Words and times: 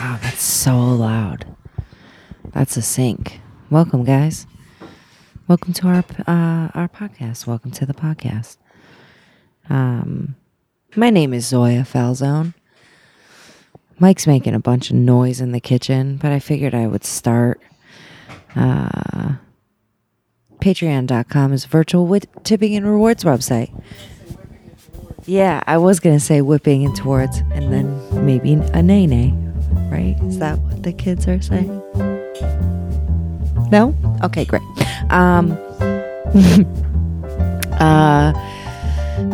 Wow, 0.00 0.18
that's 0.22 0.42
so 0.42 0.78
loud. 0.78 1.44
That's 2.54 2.78
a 2.78 2.80
sink. 2.80 3.38
Welcome, 3.68 4.02
guys. 4.02 4.46
Welcome 5.46 5.74
to 5.74 5.88
our 5.88 6.04
uh, 6.26 6.70
our 6.72 6.88
podcast. 6.88 7.46
Welcome 7.46 7.70
to 7.72 7.84
the 7.84 7.92
podcast. 7.92 8.56
Um, 9.68 10.36
my 10.96 11.10
name 11.10 11.34
is 11.34 11.46
Zoya 11.46 11.82
Falzone. 11.82 12.54
Mike's 13.98 14.26
making 14.26 14.54
a 14.54 14.58
bunch 14.58 14.88
of 14.88 14.96
noise 14.96 15.38
in 15.38 15.52
the 15.52 15.60
kitchen, 15.60 16.16
but 16.16 16.32
I 16.32 16.38
figured 16.38 16.74
I 16.74 16.86
would 16.86 17.04
start. 17.04 17.60
Uh, 18.56 19.34
Patreon.com 20.60 21.52
is 21.52 21.66
virtual 21.66 22.06
with 22.06 22.26
tipping 22.42 22.74
and 22.74 22.86
rewards 22.86 23.22
website. 23.22 23.70
Yeah, 25.26 25.62
I 25.66 25.76
was 25.76 26.00
gonna 26.00 26.20
say 26.20 26.40
whipping 26.40 26.86
and 26.86 26.96
towards, 26.96 27.36
and 27.52 27.70
then 27.70 28.24
maybe 28.24 28.54
a 28.54 28.82
nay 28.82 29.06
nay, 29.06 29.34
right? 29.90 30.16
Is 30.22 30.38
that 30.38 30.58
what 30.58 30.82
the 30.82 30.92
kids 30.92 31.26
are 31.28 31.40
saying? 31.40 31.68
No? 33.70 33.94
Okay, 34.24 34.44
great. 34.44 34.62
Um, 35.10 35.52
uh, 37.80 38.32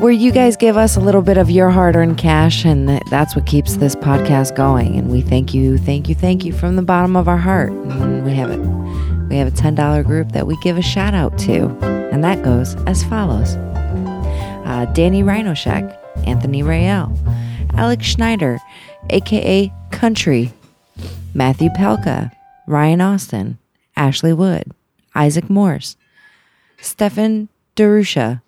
where 0.01 0.13
you 0.13 0.33
guys 0.33 0.57
give 0.57 0.77
us 0.77 0.97
a 0.97 1.01
little 1.01 1.23
bit 1.23 1.39
of 1.39 1.51
your 1.51 1.71
hard 1.71 1.97
earned 1.97 2.19
cash, 2.19 2.65
and 2.65 3.01
that's 3.11 3.37
what 3.37 3.47
keeps 3.47 3.77
this 3.77 3.95
podcast 3.95 4.55
going. 4.55 4.97
And 4.97 5.11
we 5.11 5.23
thank 5.23 5.55
you, 5.55 5.79
thank 5.79 6.09
you, 6.09 6.15
thank 6.15 6.45
you 6.45 6.53
from 6.53 6.77
the 6.77 6.83
bottom 6.83 7.17
of 7.17 7.29
our 7.29 7.39
heart. 7.39 7.71
And 7.71 8.25
we 8.25 8.35
have 8.35 8.51
it. 8.51 8.61
We 9.29 9.37
have 9.37 9.49
a 9.49 9.51
$10 9.51 10.05
group 10.05 10.33
that 10.33 10.47
we 10.47 10.57
give 10.63 10.79
a 10.79 10.83
shout 10.83 11.15
out 11.15 11.37
to, 11.41 11.67
and 12.13 12.23
that 12.23 12.45
goes 12.45 12.75
as 12.87 13.03
follows 13.05 13.57
uh, 14.67 14.85
Danny 14.93 15.23
Rhinoshek, 15.23 15.97
Anthony 16.27 16.63
Rayel, 16.63 17.17
Alex 17.75 18.05
Schneider, 18.05 18.59
aka 19.11 19.73
Country, 19.97 20.53
Matthew 21.33 21.71
Pelka, 21.71 22.31
Ryan 22.67 23.01
Austin, 23.01 23.57
Ashley 23.97 24.35
Wood, 24.35 24.73
Isaac 25.15 25.49
Morse, 25.49 25.97
Stefan 26.79 27.49
Derusha, 27.77 28.43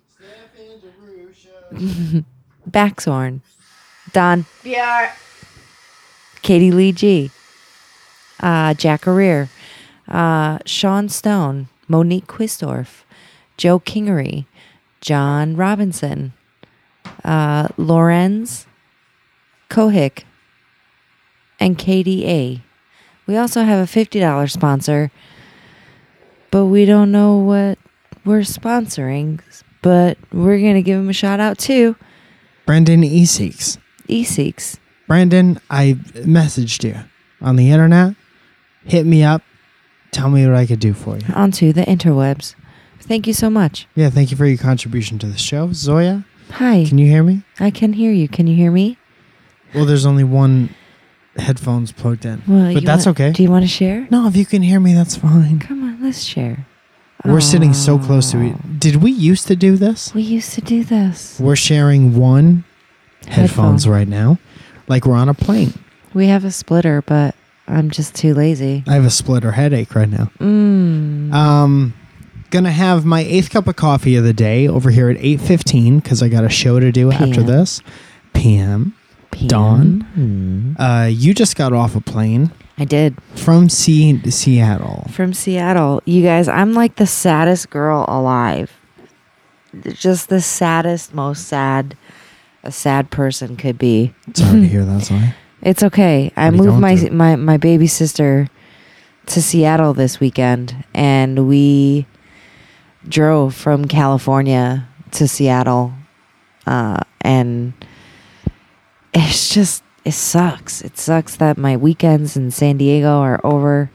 Baxorn, 2.69 3.41
Don 4.13 4.45
BR, 4.63 5.09
Katie 6.43 6.71
Lee 6.71 6.91
G, 6.91 7.31
uh, 8.41 8.75
Jack 8.75 9.01
Career, 9.01 9.49
uh, 10.07 10.59
Sean 10.67 11.09
Stone, 11.09 11.67
Monique 11.87 12.27
Quistorf, 12.27 13.01
Joe 13.57 13.79
Kingery, 13.79 14.45
John 15.01 15.55
Robinson, 15.55 16.31
uh, 17.25 17.69
Lorenz 17.75 18.67
Kohick, 19.71 20.25
and 21.59 21.77
KDA. 21.77 22.61
We 23.27 23.37
also 23.37 23.63
have 23.63 23.79
a 23.79 23.91
$50 23.91 24.51
sponsor, 24.51 25.11
but 26.51 26.65
we 26.65 26.85
don't 26.85 27.11
know 27.11 27.37
what 27.37 27.77
we're 28.25 28.39
sponsoring, 28.41 29.39
but 29.81 30.17
we're 30.31 30.59
going 30.59 30.75
to 30.75 30.81
give 30.81 30.99
him 30.99 31.09
a 31.09 31.13
shout 31.13 31.39
out 31.39 31.57
too. 31.57 31.95
Brendan 32.65 33.01
Eseeks. 33.03 33.77
eSeeks. 34.07 34.77
Brandon, 35.07 35.59
I 35.69 35.93
messaged 36.13 36.83
you 36.83 36.95
on 37.41 37.55
the 37.55 37.71
internet. 37.71 38.15
Hit 38.85 39.05
me 39.05 39.23
up. 39.23 39.41
Tell 40.11 40.29
me 40.29 40.45
what 40.45 40.55
I 40.55 40.65
could 40.65 40.79
do 40.79 40.93
for 40.93 41.17
you. 41.17 41.25
onto 41.35 41.71
the 41.73 41.81
interwebs. 41.81 42.55
Thank 42.99 43.25
you 43.27 43.33
so 43.33 43.49
much. 43.49 43.87
Yeah, 43.95 44.09
thank 44.09 44.29
you 44.31 44.37
for 44.37 44.45
your 44.45 44.57
contribution 44.57 45.17
to 45.19 45.27
the 45.27 45.37
show. 45.37 45.71
Zoya, 45.73 46.25
Hi. 46.51 46.85
can 46.87 46.97
you 46.97 47.07
hear 47.07 47.23
me? 47.23 47.43
I 47.59 47.71
can 47.71 47.93
hear 47.93 48.11
you. 48.11 48.27
Can 48.27 48.45
you 48.47 48.55
hear 48.55 48.71
me? 48.71 48.97
Well, 49.73 49.85
there's 49.85 50.05
only 50.05 50.23
one 50.23 50.75
headphones 51.39 51.91
plugged 51.91 52.25
in. 52.25 52.41
Well, 52.47 52.73
but 52.73 52.83
that's 52.85 53.05
want- 53.05 53.19
okay. 53.19 53.31
Do 53.31 53.43
you 53.43 53.49
want 53.49 53.63
to 53.63 53.67
share? 53.69 54.07
No, 54.11 54.27
if 54.27 54.35
you 54.35 54.45
can 54.45 54.61
hear 54.61 54.79
me, 54.79 54.93
that's 54.93 55.15
fine. 55.15 55.59
Come 55.59 55.83
on, 55.83 56.01
let's 56.03 56.21
share. 56.23 56.65
We're 57.25 57.41
sitting 57.41 57.73
so 57.73 57.99
close 57.99 58.31
to 58.31 58.39
it. 58.41 58.79
Did 58.79 58.97
we 58.97 59.11
used 59.11 59.47
to 59.47 59.55
do 59.55 59.75
this? 59.75 60.13
We 60.13 60.21
used 60.21 60.53
to 60.53 60.61
do 60.61 60.85
this. 60.85 61.37
We're 61.39 61.57
sharing 61.57 62.15
one 62.15 62.63
headphones 63.27 63.83
Headphone. 63.83 63.91
right 63.99 64.07
now, 64.07 64.39
like 64.87 65.05
we're 65.05 65.17
on 65.17 65.27
a 65.27 65.33
plane. 65.33 65.73
We 66.13 66.27
have 66.27 66.45
a 66.45 66.51
splitter, 66.51 67.01
but 67.01 67.35
I'm 67.67 67.89
just 67.89 68.15
too 68.15 68.33
lazy. 68.33 68.83
I 68.87 68.93
have 68.93 69.03
a 69.05 69.09
splitter 69.09 69.51
headache 69.51 69.93
right 69.95 70.09
now. 70.09 70.31
Mm. 70.39 71.33
Um, 71.33 71.93
gonna 72.51 72.71
have 72.71 73.03
my 73.05 73.19
eighth 73.21 73.49
cup 73.49 73.67
of 73.67 73.75
coffee 73.75 74.15
of 74.15 74.23
the 74.23 74.33
day 74.33 74.67
over 74.69 74.89
here 74.89 75.09
at 75.09 75.17
eight 75.19 75.41
fifteen 75.41 75.99
because 75.99 76.23
I 76.23 76.29
got 76.29 76.45
a 76.45 76.49
show 76.49 76.79
to 76.79 76.89
do 76.91 77.11
after 77.11 77.43
this. 77.43 77.81
PM. 78.33 78.95
PM. 79.31 79.47
Dawn. 79.47 80.07
Mm. 80.17 80.75
Uh, 80.79 81.07
you 81.07 81.33
just 81.33 81.55
got 81.55 81.73
off 81.73 81.95
a 81.95 82.01
plane 82.01 82.51
I 82.77 82.85
did. 82.85 83.17
from 83.35 83.69
C- 83.69 84.19
Seattle. 84.29 85.07
From 85.11 85.33
Seattle. 85.33 86.01
You 86.05 86.23
guys, 86.23 86.47
I'm 86.47 86.73
like 86.73 86.95
the 86.95 87.07
saddest 87.07 87.69
girl 87.69 88.05
alive. 88.07 88.71
Just 89.93 90.29
the 90.29 90.41
saddest, 90.41 91.13
most 91.13 91.47
sad 91.47 91.95
a 92.63 92.71
sad 92.71 93.09
person 93.11 93.55
could 93.55 93.77
be. 93.77 94.13
Sorry 94.33 94.61
to 94.61 94.67
hear 94.67 94.83
that, 94.85 95.03
Zoe. 95.03 95.33
It's 95.61 95.83
okay. 95.83 96.31
I 96.35 96.49
What 96.49 96.59
are 96.59 96.63
moved 96.63 96.79
my, 96.81 96.95
through? 96.97 97.11
my 97.11 97.35
my 97.35 97.57
baby 97.57 97.87
sister 97.87 98.47
to 99.27 99.41
Seattle 99.41 99.93
this 99.93 100.19
weekend, 100.19 100.83
and 100.93 101.47
we 101.47 102.05
drove 103.07 103.53
from 103.55 103.85
California 103.85 104.87
to 105.11 105.27
Seattle, 105.27 105.93
uh, 106.65 106.99
and 107.21 107.73
it's 109.13 109.53
just 109.53 109.83
it 110.05 110.13
sucks. 110.13 110.81
It 110.81 110.97
sucks 110.97 111.35
that 111.37 111.57
my 111.57 111.75
weekends 111.77 112.37
in 112.37 112.51
San 112.51 112.77
Diego 112.77 113.19
are 113.19 113.39
over. 113.43 113.91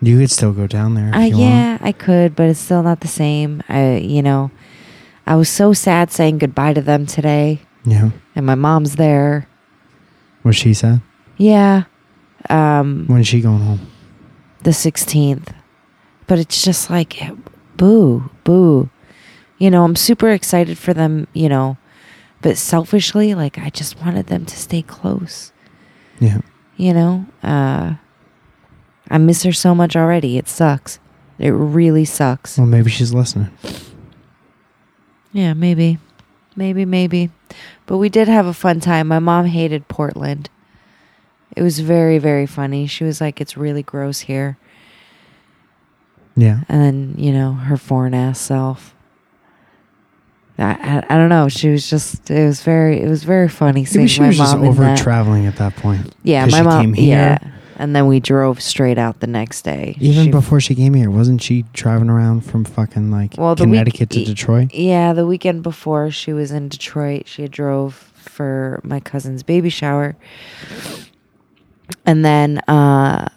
You 0.00 0.18
could 0.18 0.30
still 0.30 0.52
go 0.52 0.66
down 0.66 0.94
there. 0.94 1.12
Uh, 1.12 1.24
yeah, 1.24 1.78
I 1.80 1.90
could, 1.92 2.36
but 2.36 2.48
it's 2.48 2.60
still 2.60 2.82
not 2.82 3.00
the 3.00 3.08
same. 3.08 3.62
I, 3.68 3.96
you 3.96 4.22
know, 4.22 4.50
I 5.26 5.34
was 5.34 5.48
so 5.48 5.72
sad 5.72 6.12
saying 6.12 6.38
goodbye 6.38 6.74
to 6.74 6.80
them 6.82 7.04
today, 7.06 7.60
Yeah. 7.84 8.10
and 8.36 8.46
my 8.46 8.54
mom's 8.54 8.94
there. 8.96 9.48
What 10.42 10.54
she 10.54 10.72
said. 10.72 11.00
Yeah. 11.36 11.84
Um, 12.48 13.06
When's 13.08 13.26
she 13.26 13.40
going 13.40 13.60
home? 13.60 13.90
the 14.62 14.70
16th. 14.70 15.48
But 16.28 16.38
it's 16.38 16.62
just 16.62 16.90
like, 16.90 17.20
boo, 17.76 18.30
boo. 18.44 18.90
You 19.58 19.70
know, 19.70 19.82
I'm 19.84 19.96
super 19.96 20.28
excited 20.30 20.78
for 20.78 20.94
them, 20.94 21.26
you 21.32 21.48
know, 21.48 21.76
but 22.42 22.56
selfishly, 22.56 23.34
like, 23.34 23.58
I 23.58 23.70
just 23.70 24.00
wanted 24.00 24.26
them 24.28 24.44
to 24.46 24.56
stay 24.56 24.82
close, 24.82 25.52
Yeah. 26.20 26.38
you 26.76 26.92
know? 26.94 27.26
Uh, 27.42 27.94
I 29.10 29.18
miss 29.18 29.42
her 29.42 29.52
so 29.52 29.74
much 29.74 29.96
already. 29.96 30.38
It 30.38 30.48
sucks. 30.48 30.98
It 31.38 31.50
really 31.50 32.04
sucks. 32.04 32.58
Well, 32.58 32.66
maybe 32.66 32.90
she's 32.90 33.14
listening. 33.14 33.50
Yeah, 35.32 35.54
maybe. 35.54 35.98
Maybe, 36.56 36.84
maybe. 36.84 37.30
But 37.86 37.98
we 37.98 38.08
did 38.08 38.28
have 38.28 38.46
a 38.46 38.52
fun 38.54 38.80
time. 38.80 39.08
My 39.08 39.18
mom 39.20 39.46
hated 39.46 39.88
Portland. 39.88 40.50
It 41.56 41.62
was 41.62 41.80
very, 41.80 42.18
very 42.18 42.46
funny. 42.46 42.86
She 42.86 43.04
was 43.04 43.20
like, 43.20 43.40
it's 43.40 43.56
really 43.56 43.82
gross 43.82 44.20
here. 44.20 44.58
Yeah. 46.36 46.60
and 46.68 46.80
then 46.80 47.14
you 47.18 47.32
know 47.32 47.52
her 47.54 47.76
foreign 47.76 48.14
ass 48.14 48.38
self. 48.40 48.94
I, 50.58 50.70
I, 50.72 51.14
I 51.14 51.16
don't 51.16 51.28
know. 51.28 51.48
She 51.48 51.68
was 51.68 51.88
just 51.88 52.30
it 52.30 52.44
was 52.46 52.62
very 52.62 53.00
it 53.00 53.08
was 53.08 53.24
very 53.24 53.48
funny 53.48 53.84
seeing 53.84 54.02
Maybe 54.04 54.08
she 54.08 54.20
my 54.20 54.26
was 54.28 54.36
just 54.38 54.54
mom 54.54 54.64
in 54.64 54.68
over 54.70 54.82
that. 54.82 54.98
traveling 54.98 55.46
at 55.46 55.56
that 55.56 55.76
point. 55.76 56.12
Yeah, 56.24 56.44
'Cause 56.44 56.52
my 56.52 56.58
she 56.58 56.64
mom. 56.64 56.80
came 56.82 56.92
here. 56.94 57.16
Yeah, 57.16 57.38
and 57.76 57.94
then 57.94 58.06
we 58.08 58.18
drove 58.18 58.60
straight 58.60 58.98
out 58.98 59.20
the 59.20 59.26
next 59.28 59.62
day. 59.62 59.96
Even 60.00 60.24
She- 60.26 60.30
before 60.32 60.60
she 60.60 60.74
came 60.74 60.94
here, 60.94 61.10
wasn't 61.10 61.40
she 61.42 61.64
driving 61.72 62.10
around 62.10 62.40
from 62.44 62.64
fucking 62.64 63.10
like 63.12 63.34
Well, 63.38 63.54
the 63.54 63.64
week- 63.64 63.72
Connecticut 63.74 64.10
to 64.10 64.24
Detroit? 64.24 64.74
Yeah, 64.74 65.12
the 65.12 65.26
weekend 65.26 65.62
before 65.62 66.10
she 66.10 66.32
was 66.32 66.50
in 66.50 66.68
Detroit. 66.68 67.28
She 67.28 67.42
had 67.42 67.52
drove 67.52 67.94
for 68.14 68.80
my 68.82 68.98
cousin's 69.00 69.42
baby 69.44 69.70
shower, 69.70 70.16
and 72.04 72.24
then 72.24 72.58
uh, 72.68 73.28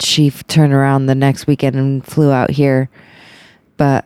she 0.00 0.28
f- 0.28 0.46
turned 0.46 0.72
around 0.72 1.06
the 1.06 1.14
next 1.14 1.46
weekend 1.46 1.76
and 1.76 2.04
flew 2.04 2.30
out 2.30 2.50
here. 2.50 2.88
But 3.76 4.04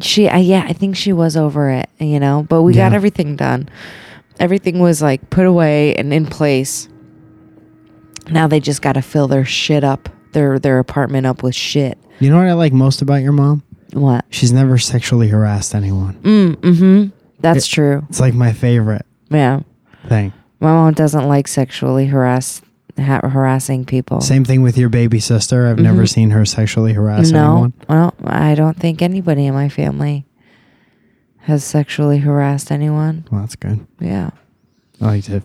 she, 0.00 0.28
I, 0.28 0.38
yeah, 0.38 0.64
I 0.68 0.72
think 0.72 0.96
she 0.96 1.12
was 1.12 1.36
over 1.36 1.70
it, 1.70 1.88
you 1.98 2.20
know. 2.20 2.46
But 2.48 2.62
we 2.62 2.72
got 2.74 2.92
Yeah. 2.92 2.96
everything 2.96 3.36
done. 3.36 3.68
Everything 4.40 4.78
was 4.78 5.02
like 5.02 5.30
put 5.30 5.46
away 5.46 5.94
and 5.96 6.12
in 6.12 6.26
place. 6.26 6.88
Now 8.30 8.46
they 8.46 8.60
just 8.60 8.82
got 8.82 8.92
to 8.92 9.02
fill 9.02 9.26
their 9.28 9.44
shit 9.44 9.82
up, 9.84 10.08
their 10.32 10.58
their 10.58 10.78
apartment 10.78 11.26
up 11.26 11.42
with 11.42 11.54
shit. 11.54 11.98
You 12.20 12.30
know 12.30 12.36
what 12.36 12.46
I 12.46 12.52
like 12.52 12.72
most 12.72 13.02
about 13.02 13.22
your 13.22 13.32
mom? 13.32 13.62
What? 13.92 14.24
She's 14.30 14.52
never 14.52 14.76
sexually 14.78 15.28
harassed 15.28 15.74
anyone. 15.74 16.14
Mm, 16.22 16.56
mm-hmm. 16.56 17.08
That's 17.40 17.66
true. 17.66 18.04
It's 18.10 18.20
like 18.20 18.34
my 18.34 18.52
favorite 18.52 19.06
Yeah. 19.30 19.60
thing. 20.08 20.32
My 20.60 20.72
mom 20.72 20.92
doesn't 20.94 21.26
like 21.26 21.48
sexually 21.48 22.06
harass 22.06 22.60
ha- 22.60 22.66
harassing 22.98 23.84
people. 23.84 24.20
Same 24.20 24.44
thing 24.44 24.62
with 24.62 24.76
your 24.76 24.88
baby 24.88 25.20
sister. 25.20 25.66
I've 25.68 25.78
never 25.78 26.02
Mhm. 26.02 26.08
seen 26.08 26.30
her 26.30 26.44
sexually 26.44 26.92
harass 26.92 27.30
no, 27.30 27.50
anyone. 27.52 27.72
well, 27.88 28.14
I 28.24 28.54
don't 28.54 28.76
think 28.76 29.02
anybody 29.02 29.46
in 29.46 29.54
my 29.54 29.68
family 29.68 30.26
has 31.42 31.64
sexually 31.64 32.18
harassed 32.18 32.70
anyone. 32.70 33.24
Well, 33.30 33.40
that's 33.42 33.56
good. 33.56 33.86
Yeah. 34.00 34.30
I 35.00 35.04
like 35.06 35.24
to 35.24 35.42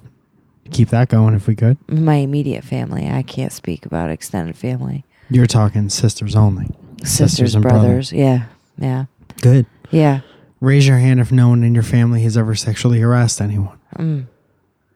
keep 0.71 0.89
that 0.89 1.09
going 1.09 1.33
if 1.35 1.47
we 1.47 1.55
could. 1.55 1.77
My 1.89 2.15
immediate 2.15 2.63
family. 2.63 3.07
I 3.09 3.21
can't 3.21 3.51
speak 3.51 3.85
about 3.85 4.09
extended 4.09 4.55
family. 4.57 5.05
You're 5.29 5.45
talking 5.47 5.89
sisters 5.89 6.35
only. 6.35 6.69
Sisters, 7.03 7.53
and 7.55 7.61
brother. 7.61 7.79
brothers. 7.87 8.11
Yeah. 8.11 8.43
Yeah. 8.77 9.05
Good. 9.41 9.65
Yeah. 9.91 10.21
Raise 10.59 10.87
your 10.87 10.97
hand 10.97 11.19
if 11.19 11.31
no 11.31 11.49
one 11.49 11.63
in 11.63 11.73
your 11.73 11.83
family 11.83 12.23
has 12.23 12.37
ever 12.37 12.55
sexually 12.55 12.99
harassed 12.99 13.41
anyone. 13.41 13.77
Mm. 13.97 14.25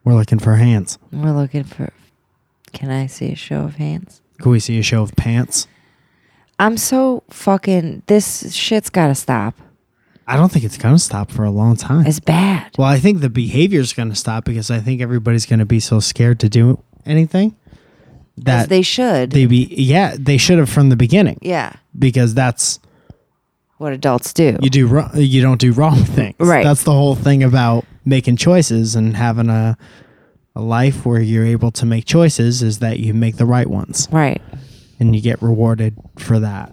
We're 0.04 0.14
looking 0.14 0.38
for 0.38 0.56
hands. 0.56 0.98
We're 1.12 1.32
looking 1.32 1.64
for. 1.64 1.90
Can 2.78 2.90
I 2.90 3.06
see 3.08 3.32
a 3.32 3.34
show 3.34 3.62
of 3.62 3.74
hands? 3.74 4.22
Can 4.40 4.52
we 4.52 4.60
see 4.60 4.78
a 4.78 4.82
show 4.84 5.02
of 5.02 5.16
pants? 5.16 5.66
I'm 6.60 6.76
so 6.76 7.24
fucking. 7.28 8.04
This 8.06 8.54
shit's 8.54 8.88
gotta 8.88 9.16
stop. 9.16 9.56
I 10.28 10.36
don't 10.36 10.52
think 10.52 10.64
it's 10.64 10.78
gonna 10.78 11.00
stop 11.00 11.32
for 11.32 11.42
a 11.42 11.50
long 11.50 11.74
time. 11.74 12.06
It's 12.06 12.20
bad. 12.20 12.70
well, 12.78 12.86
I 12.86 13.00
think 13.00 13.20
the 13.20 13.30
behavior's 13.30 13.92
gonna 13.92 14.14
stop 14.14 14.44
because 14.44 14.70
I 14.70 14.78
think 14.78 15.00
everybody's 15.00 15.44
gonna 15.44 15.66
be 15.66 15.80
so 15.80 15.98
scared 15.98 16.38
to 16.38 16.48
do 16.48 16.80
anything 17.04 17.56
As 18.38 18.44
that 18.44 18.68
they 18.68 18.82
should. 18.82 19.32
they 19.32 19.46
be 19.46 19.66
yeah 19.76 20.14
they 20.16 20.36
should 20.36 20.58
have 20.58 20.70
from 20.70 20.88
the 20.90 20.96
beginning 20.96 21.38
yeah. 21.42 21.72
because 21.98 22.32
that's 22.34 22.78
What 23.78 23.92
adults 23.92 24.32
do. 24.32 24.56
you 24.62 24.70
do 24.70 24.86
wrong, 24.86 25.10
you 25.14 25.42
don't 25.42 25.60
do 25.60 25.72
wrong 25.72 26.04
things. 26.04 26.36
Right. 26.38 26.62
That's 26.62 26.84
the 26.84 26.92
whole 26.92 27.16
thing 27.16 27.42
about 27.42 27.84
making 28.04 28.36
choices 28.36 28.94
and 28.94 29.16
having 29.16 29.48
a 29.48 29.76
a 30.58 30.62
life 30.62 31.06
where 31.06 31.20
you're 31.20 31.46
able 31.46 31.70
to 31.70 31.86
make 31.86 32.04
choices 32.04 32.62
is 32.64 32.80
that 32.80 32.98
you 32.98 33.14
make 33.14 33.36
the 33.36 33.46
right 33.46 33.68
ones 33.70 34.08
right. 34.10 34.42
and 34.98 35.14
you 35.14 35.22
get 35.22 35.40
rewarded 35.40 35.94
for 36.18 36.40
that. 36.40 36.72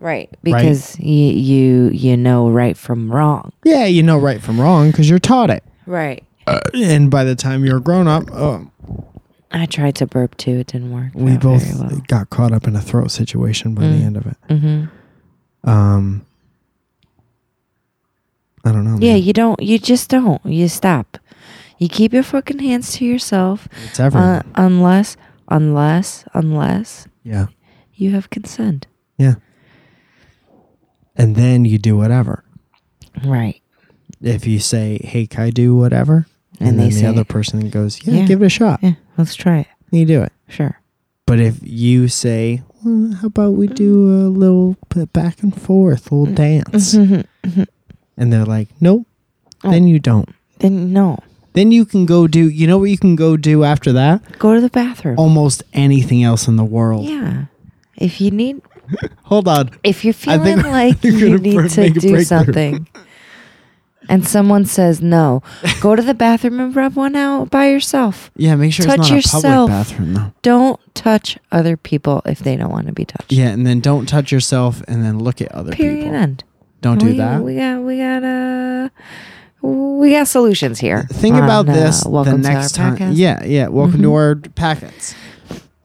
Right. 0.00 0.28
Because 0.42 0.98
you 1.00 1.32
you 1.32 1.88
you 1.88 2.16
know 2.18 2.50
right 2.50 2.76
from 2.76 3.10
wrong. 3.10 3.52
Yeah, 3.64 3.86
you 3.86 4.02
know 4.02 4.18
right 4.18 4.40
from 4.42 4.60
wrong 4.60 4.90
because 4.90 5.08
you're 5.08 5.18
taught 5.18 5.48
it. 5.48 5.64
Right. 5.86 6.22
And 6.74 7.10
by 7.10 7.24
the 7.24 7.34
time 7.34 7.64
you're 7.64 7.80
grown 7.80 8.06
up, 8.06 8.24
oh, 8.32 8.70
I 9.50 9.64
tried 9.64 9.94
to 9.96 10.06
burp 10.06 10.36
too. 10.36 10.58
It 10.58 10.66
didn't 10.68 10.92
work. 10.92 11.12
we 11.14 11.38
both 11.38 11.64
well. 11.80 12.02
got 12.08 12.28
caught 12.28 12.52
up 12.52 12.68
in 12.68 12.76
a 12.76 12.82
throat 12.82 13.10
situation 13.10 13.74
by 13.74 13.82
the 13.82 13.88
Mm. 13.88 14.04
end 14.04 14.16
of 14.18 14.26
it. 14.26 14.36
Mm-hmm. 14.50 15.68
Um, 15.70 16.26
I 18.64 18.72
don't 18.72 18.84
know. 18.84 18.98
Yeah, 19.00 19.14
man. 19.14 19.22
you 19.22 19.32
don't. 19.32 19.60
You 19.62 19.78
just 19.78 20.10
don't. 20.10 20.44
You 20.44 20.68
stop. 20.68 21.18
You 21.78 21.88
keep 21.88 22.12
your 22.12 22.22
fucking 22.22 22.58
hands 22.60 22.92
to 22.96 23.04
yourself, 23.04 23.68
it's 23.84 24.00
everyone. 24.00 24.28
uh, 24.28 24.42
unless, 24.54 25.16
unless, 25.48 26.24
unless 26.34 27.06
yeah, 27.22 27.46
you 27.94 28.12
have 28.12 28.30
consent. 28.30 28.86
yeah. 29.18 29.34
And 31.16 31.34
then 31.36 31.64
you 31.64 31.78
do 31.78 31.96
whatever. 31.96 32.44
Right. 33.24 33.62
If 34.20 34.46
you 34.46 34.58
say, 34.58 34.98
"Hey, 35.02 35.26
can 35.26 35.44
I 35.44 35.50
do 35.50 35.74
whatever?" 35.76 36.26
And 36.60 36.70
and, 36.70 36.78
then 36.78 36.88
the 36.90 36.94
say- 36.94 37.06
other 37.06 37.24
person 37.24 37.68
goes, 37.70 38.06
yeah, 38.06 38.14
Yeah. 38.20 38.26
give 38.26 38.42
it 38.42 38.46
a 38.46 38.50
shot." 38.50 38.80
Yeah. 38.82 38.94
Let's 39.16 39.34
try 39.34 39.60
it. 39.60 39.66
You 39.90 40.04
do 40.04 40.22
it. 40.22 40.32
Sure. 40.48 40.80
But 41.26 41.40
if 41.40 41.58
you 41.62 42.08
say, 42.08 42.62
well, 42.84 43.12
"How 43.20 43.26
about 43.28 43.54
we 43.54 43.66
do 43.66 44.26
a 44.26 44.28
little 44.28 44.76
back 45.12 45.42
and 45.42 45.54
forth, 45.58 46.12
little 46.12 46.26
dance," 46.34 46.94
Mm-hmm. 46.94 47.62
and 48.16 48.32
they're 48.32 48.44
like, 48.44 48.68
"Nope," 48.80 49.06
Oh. 49.64 49.70
then 49.70 49.86
you 49.88 49.98
don't. 49.98 50.28
Then 50.58 50.92
no. 50.92 51.18
Then 51.56 51.72
you 51.72 51.84
can 51.86 52.06
go 52.06 52.26
do. 52.28 52.48
You 52.48 52.66
know 52.66 52.78
what 52.78 52.90
you 52.90 52.98
can 52.98 53.16
go 53.16 53.36
do 53.36 53.64
after 53.64 53.92
that? 53.94 54.38
Go 54.38 54.54
to 54.54 54.60
the 54.60 54.68
bathroom. 54.70 55.18
Almost 55.18 55.62
anything 55.72 56.22
else 56.22 56.46
in 56.46 56.56
the 56.56 56.64
world. 56.64 57.06
Yeah. 57.06 57.46
If 57.96 58.20
you 58.20 58.30
need, 58.30 58.60
Hold 59.24 59.48
on. 59.48 59.70
if 59.82 60.04
you're 60.04 60.12
feeling 60.14 60.58
like 60.62 61.02
you 61.04 61.38
need 61.38 61.70
to 61.70 61.90
do 61.90 62.22
something, 62.22 62.86
and 64.08 64.28
someone 64.28 64.66
says 64.66 65.00
no, 65.00 65.42
go 65.80 65.96
to 65.96 66.02
the 66.02 66.12
bathroom 66.14 66.60
and 66.60 66.76
rub 66.76 66.94
one 66.94 67.16
out 67.16 67.50
by 67.50 67.68
yourself. 67.70 68.30
Yeah, 68.36 68.54
make 68.56 68.74
sure 68.74 68.84
Touch 68.84 68.98
it's 68.98 69.08
not 69.08 69.12
a 69.12 69.16
yourself. 69.16 69.70
public 69.70 69.88
bathroom 69.88 70.14
though. 70.14 70.32
Don't 70.42 70.94
touch 70.94 71.38
other 71.50 71.76
people 71.78 72.20
if 72.26 72.40
they 72.40 72.54
don't 72.56 72.70
want 72.70 72.86
to 72.86 72.92
be 72.92 73.06
touched. 73.06 73.32
Yeah, 73.32 73.48
and 73.48 73.66
then 73.66 73.80
don't 73.80 74.06
touch 74.06 74.30
yourself, 74.30 74.82
and 74.86 75.02
then 75.02 75.18
look 75.18 75.40
at 75.40 75.50
other 75.52 75.72
Period. 75.72 75.94
people. 75.96 76.10
Period. 76.10 76.22
End. 76.22 76.44
Don't 76.82 76.98
do 76.98 77.14
that. 77.14 77.42
We 77.42 77.56
got. 77.56 77.80
We 77.80 77.96
got. 77.98 78.22
Uh, 78.22 78.88
we 79.70 80.10
got 80.10 80.28
solutions 80.28 80.78
here. 80.78 81.04
Think 81.12 81.34
on, 81.36 81.44
about 81.44 81.68
uh, 81.68 81.72
this 81.72 82.04
welcome 82.04 82.42
the 82.42 82.48
our 82.48 82.54
next 82.54 82.72
time. 82.74 82.96
podcast. 82.96 83.12
Yeah, 83.16 83.44
yeah. 83.44 83.68
Welcome 83.68 84.02
to 84.02 84.08
Mhm. 84.08 84.12
our 84.14 84.34
packets. 84.54 85.14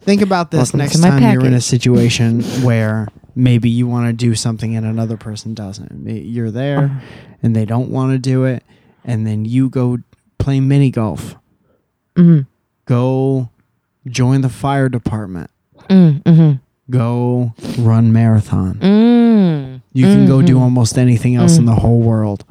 Think 0.02 0.22
about 0.22 0.52
this 0.52 0.74
Welcome 0.74 0.80
next 0.80 0.94
to 0.96 1.02
my 1.02 1.10
time 1.10 1.22
you're 1.34 1.42
in 1.42 1.48
a 1.48 1.58
package. 1.58 1.64
situation 1.76 2.42
where 2.64 3.08
maybe 3.36 3.70
you 3.70 3.88
want 3.88 4.08
to 4.08 4.14
do 4.14 4.36
something 4.36 4.76
and 4.76 4.86
another 4.86 5.18
person 5.18 5.54
doesn't. 5.54 6.04
May- 6.04 6.20
You're 6.22 6.52
there 6.52 6.86
Uh-huh. 6.86 7.00
and 7.44 7.56
they 7.56 7.66
don't 7.66 7.90
want 7.90 8.12
to 8.12 8.18
do 8.20 8.44
it, 8.46 8.64
and 9.06 9.26
then 9.28 9.46
you 9.46 9.70
go 9.70 10.00
play 10.38 10.60
mini 10.60 10.90
golf. 10.92 11.36
Mm, 12.16 12.46
Go 12.86 13.50
join 14.08 14.42
the 14.42 14.50
fire 14.50 14.90
department. 14.90 15.50
mm, 15.90 16.22
mm, 16.24 16.60
Go 16.90 17.54
run 17.78 18.12
marathon. 18.12 18.76
mm, 18.82 19.82
You 19.94 20.06
can 20.06 20.26
go 20.26 20.42
do 20.42 20.60
almost 20.60 20.98
anything 20.98 21.36
else 21.36 21.58
in 21.58 21.64
Mm. 21.64 21.68
the 21.76 21.76
whole 21.82 22.00
world 22.02 22.44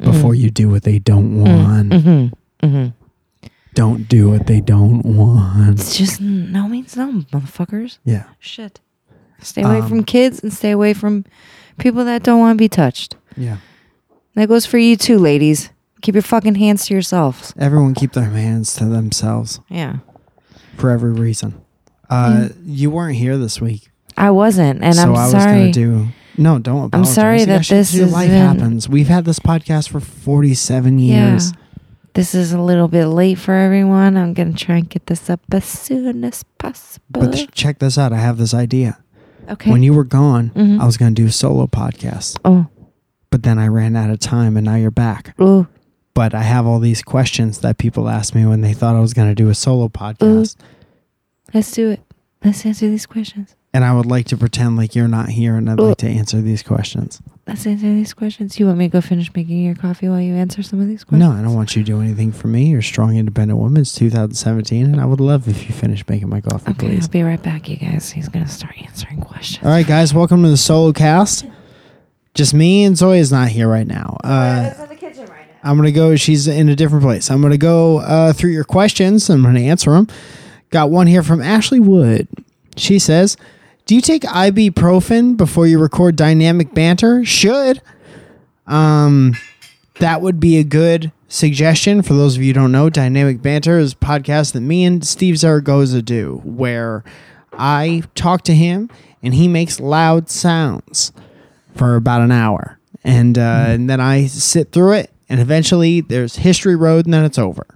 before 0.00 0.34
you 0.34 0.50
do 0.50 0.68
what 0.68 0.82
they 0.82 0.98
don't 0.98 1.34
mm, 1.36 1.44
want. 1.44 1.90
mhm, 1.92 2.32
mhm. 2.62 2.92
Don't 3.74 4.08
do 4.08 4.30
what 4.30 4.46
they 4.46 4.60
don't 4.60 5.02
want. 5.04 5.78
It's 5.80 5.96
just 5.96 6.20
no 6.20 6.68
means 6.68 6.96
no, 6.96 7.22
motherfuckers. 7.32 7.98
Yeah. 8.04 8.24
Shit. 8.40 8.80
Stay 9.40 9.62
away 9.62 9.78
Um, 9.80 9.88
from 9.88 10.04
kids 10.04 10.42
and 10.42 10.52
stay 10.52 10.70
away 10.72 10.92
from 10.92 11.24
people 11.78 12.04
that 12.04 12.22
don't 12.22 12.40
want 12.40 12.58
to 12.58 12.62
be 12.62 12.68
touched. 12.68 13.16
Yeah. 13.36 13.58
That 14.34 14.48
goes 14.48 14.66
for 14.66 14.78
you 14.78 14.96
too, 14.96 15.18
ladies. 15.18 15.70
Keep 16.02 16.14
your 16.16 16.22
fucking 16.22 16.56
hands 16.56 16.86
to 16.86 16.94
yourselves. 16.94 17.54
Everyone 17.58 17.94
keep 17.94 18.12
their 18.12 18.30
hands 18.30 18.74
to 18.76 18.86
themselves 18.86 19.60
Yeah. 19.68 19.96
for 20.76 20.90
every 20.90 21.12
reason. 21.12 21.54
Uh, 22.08 22.48
You 22.64 22.90
weren't 22.90 23.16
here 23.16 23.38
this 23.38 23.60
week, 23.60 23.88
I 24.16 24.30
wasn't, 24.30 24.82
and 24.82 24.94
so 24.96 25.02
I'm 25.02 25.08
I 25.10 25.12
was 25.12 25.30
sorry. 25.30 25.44
gonna 25.60 25.72
do. 25.72 26.08
No, 26.40 26.58
don't. 26.58 26.86
Apologize. 26.86 27.08
I'm 27.08 27.14
sorry 27.14 27.40
You 27.40 27.46
that 27.46 27.66
this 27.66 27.92
has 27.92 28.12
life 28.12 28.30
happens. 28.30 28.88
We've 28.88 29.08
had 29.08 29.24
this 29.24 29.38
podcast 29.38 29.90
for 29.90 30.00
forty-seven 30.00 30.98
years. 30.98 31.52
Yeah. 31.52 31.56
This 32.14 32.34
is 32.34 32.52
a 32.52 32.60
little 32.60 32.88
bit 32.88 33.06
late 33.06 33.38
for 33.38 33.54
everyone. 33.54 34.16
I'm 34.16 34.34
going 34.34 34.52
to 34.54 34.64
try 34.64 34.78
and 34.78 34.88
get 34.90 35.06
this 35.06 35.30
up 35.30 35.40
as 35.52 35.64
soon 35.64 36.24
as 36.24 36.42
possible. 36.58 37.20
But 37.20 37.52
check 37.52 37.78
this 37.78 37.96
out. 37.96 38.12
I 38.12 38.16
have 38.16 38.36
this 38.36 38.52
idea. 38.52 38.98
okay. 39.48 39.70
When 39.70 39.82
you 39.84 39.94
were 39.94 40.04
gone, 40.04 40.50
Mhm. 40.56 40.80
I 40.80 40.86
was 40.86 40.96
gonna 40.96 41.12
do 41.12 41.26
a 41.26 41.30
solo 41.32 41.66
podcast, 41.66 42.38
oh, 42.44 42.66
but 43.30 43.42
then 43.44 43.58
I 43.58 43.68
ran 43.68 43.94
out 43.96 44.10
of 44.10 44.18
time, 44.18 44.56
and 44.56 44.64
now 44.64 44.74
you're 44.76 44.90
back. 44.90 45.34
oh, 45.38 45.66
But 46.14 46.34
I 46.34 46.42
have 46.42 46.66
all 46.66 46.78
these 46.80 47.02
questions 47.02 47.58
that 47.58 47.78
people 47.78 48.08
asked 48.08 48.34
me 48.34 48.44
when 48.46 48.60
they 48.60 48.72
thought 48.74 48.96
I 48.96 49.00
was 49.00 49.14
gonna 49.14 49.34
do 49.34 49.48
a 49.48 49.54
solo 49.54 49.88
podcast. 49.88 50.56
let's 51.54 51.70
do 51.72 51.90
it. 51.90 52.00
Let's 52.44 52.64
answer 52.66 52.88
these 52.88 53.06
questions. 53.06 53.54
And 53.72 53.84
I 53.84 53.94
would 53.94 54.06
like 54.06 54.26
to 54.26 54.36
pretend 54.36 54.76
like 54.76 54.94
you're 54.94 55.08
not 55.08 55.28
here, 55.28 55.56
and 55.56 55.70
I'd 55.70 55.78
like 55.78 55.98
to 55.98 56.08
answer 56.08 56.40
these 56.40 56.62
questions. 56.62 57.20
Let's 57.46 57.66
answer 57.66 57.86
these 57.86 58.12
questions. 58.14 58.58
You 58.60 58.66
want 58.66 58.78
me 58.78 58.86
to 58.88 58.92
go 58.92 59.00
finish 59.00 59.32
making 59.34 59.64
your 59.64 59.74
coffee 59.74 60.08
while 60.08 60.20
you 60.20 60.34
answer 60.34 60.62
some 60.62 60.80
of 60.80 60.86
these 60.86 61.02
questions? 61.04 61.20
No, 61.28 61.36
I 61.36 61.42
don't 61.42 61.54
want 61.54 61.74
you 61.74 61.82
to 61.82 61.86
do 61.86 62.00
anything 62.00 62.30
for 62.32 62.46
me. 62.48 62.66
You're 62.66 62.78
a 62.80 62.82
strong, 62.82 63.16
independent 63.16 63.58
woman. 63.58 63.82
It's 63.82 63.94
2017, 63.94 64.86
and 64.86 65.00
I 65.00 65.04
would 65.04 65.20
love 65.20 65.48
if 65.48 65.68
you 65.68 65.74
finish 65.74 66.06
making 66.08 66.28
my 66.28 66.40
coffee, 66.40 66.70
Okay, 66.72 66.88
please. 66.88 67.04
I'll 67.04 67.08
be 67.10 67.22
right 67.22 67.42
back, 67.42 67.68
you 67.68 67.76
guys. 67.76 68.10
He's 68.10 68.28
going 68.28 68.44
to 68.44 68.50
start 68.50 68.80
answering 68.82 69.20
questions. 69.20 69.64
All 69.64 69.70
right, 69.72 69.86
guys, 69.86 70.14
welcome 70.14 70.42
to 70.44 70.48
the 70.48 70.56
solo 70.56 70.92
cast. 70.92 71.44
Just 72.34 72.54
me 72.54 72.84
and 72.84 72.96
Zoe 72.96 73.18
is 73.18 73.32
not 73.32 73.48
here 73.48 73.66
right 73.68 73.86
now. 73.86 74.16
Uh, 74.22 74.72
in 74.82 74.88
the 74.88 74.94
kitchen 74.94 75.26
right 75.26 75.48
now. 75.48 75.70
I'm 75.70 75.76
gonna 75.76 75.90
go. 75.90 76.14
She's 76.14 76.46
in 76.46 76.68
a 76.68 76.76
different 76.76 77.02
place. 77.02 77.28
I'm 77.28 77.42
gonna 77.42 77.58
go 77.58 77.98
uh, 77.98 78.32
through 78.32 78.50
your 78.50 78.62
questions. 78.62 79.28
And 79.28 79.38
I'm 79.44 79.52
gonna 79.52 79.66
answer 79.66 79.90
them. 79.90 80.06
Got 80.70 80.90
one 80.90 81.08
here 81.08 81.24
from 81.24 81.42
Ashley 81.42 81.80
Wood. 81.80 82.28
She 82.76 83.00
says, 83.00 83.36
"Do 83.90 83.96
you 83.96 84.00
take 84.00 84.22
ibuprofen 84.22 85.36
before 85.36 85.66
you 85.66 85.80
record 85.80 86.14
dynamic 86.14 86.72
banter? 86.72 87.24
Should. 87.24 87.82
Um, 88.68 89.34
that 89.98 90.22
would 90.22 90.38
be 90.38 90.58
a 90.58 90.62
good 90.62 91.10
suggestion 91.26 92.02
for 92.02 92.14
those 92.14 92.36
of 92.36 92.42
you 92.42 92.50
who 92.50 92.52
don't 92.52 92.70
know. 92.70 92.88
Dynamic 92.88 93.42
banter 93.42 93.80
is 93.80 93.94
a 93.94 93.96
podcast 93.96 94.52
that 94.52 94.60
me 94.60 94.84
and 94.84 95.04
Steve 95.04 95.38
Zaragoza 95.38 96.02
do, 96.02 96.40
where 96.44 97.02
I 97.52 98.04
talk 98.14 98.42
to 98.42 98.54
him 98.54 98.90
and 99.24 99.34
he 99.34 99.48
makes 99.48 99.80
loud 99.80 100.30
sounds 100.30 101.10
for 101.74 101.96
about 101.96 102.20
an 102.20 102.30
hour. 102.30 102.78
And, 103.02 103.36
uh, 103.36 103.64
and 103.70 103.90
then 103.90 104.00
I 104.00 104.26
sit 104.26 104.70
through 104.70 104.92
it, 104.92 105.10
and 105.28 105.40
eventually 105.40 106.00
there's 106.00 106.36
History 106.36 106.76
Road, 106.76 107.06
and 107.06 107.12
then 107.12 107.24
it's 107.24 107.38
over. 107.38 107.66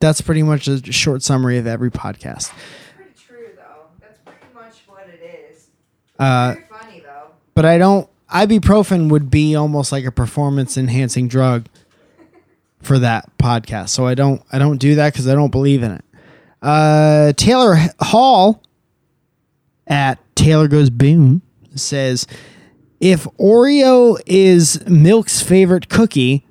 That's 0.00 0.22
pretty 0.22 0.42
much 0.42 0.68
a 0.68 0.90
short 0.90 1.22
summary 1.22 1.58
of 1.58 1.66
every 1.66 1.90
podcast. 1.90 2.50
pretty 2.96 3.12
true, 3.14 3.48
though. 3.56 3.86
That's 4.00 4.18
pretty 4.24 4.46
much 4.54 4.82
what 4.86 5.08
it 5.08 5.48
is. 5.50 5.68
Uh, 6.22 6.54
funny, 6.70 7.00
though. 7.00 7.30
but 7.54 7.64
I 7.64 7.78
don't. 7.78 8.08
Ibuprofen 8.30 9.10
would 9.10 9.30
be 9.30 9.54
almost 9.54 9.92
like 9.92 10.04
a 10.04 10.10
performance 10.12 10.76
enhancing 10.78 11.28
drug 11.28 11.66
for 12.80 12.98
that 12.98 13.30
podcast. 13.38 13.90
So 13.90 14.06
I 14.06 14.14
don't. 14.14 14.42
I 14.52 14.58
don't 14.58 14.78
do 14.78 14.94
that 14.96 15.12
because 15.12 15.28
I 15.28 15.34
don't 15.34 15.50
believe 15.50 15.82
in 15.82 15.92
it. 15.92 16.04
Uh, 16.62 17.32
Taylor 17.32 17.76
Hall 18.00 18.62
at 19.86 20.18
Taylor 20.36 20.68
Goes 20.68 20.90
Boom 20.90 21.42
says, 21.74 22.26
if 23.00 23.24
Oreo 23.38 24.18
is 24.26 24.86
Milk's 24.86 25.42
favorite 25.42 25.88
cookie, 25.88 26.46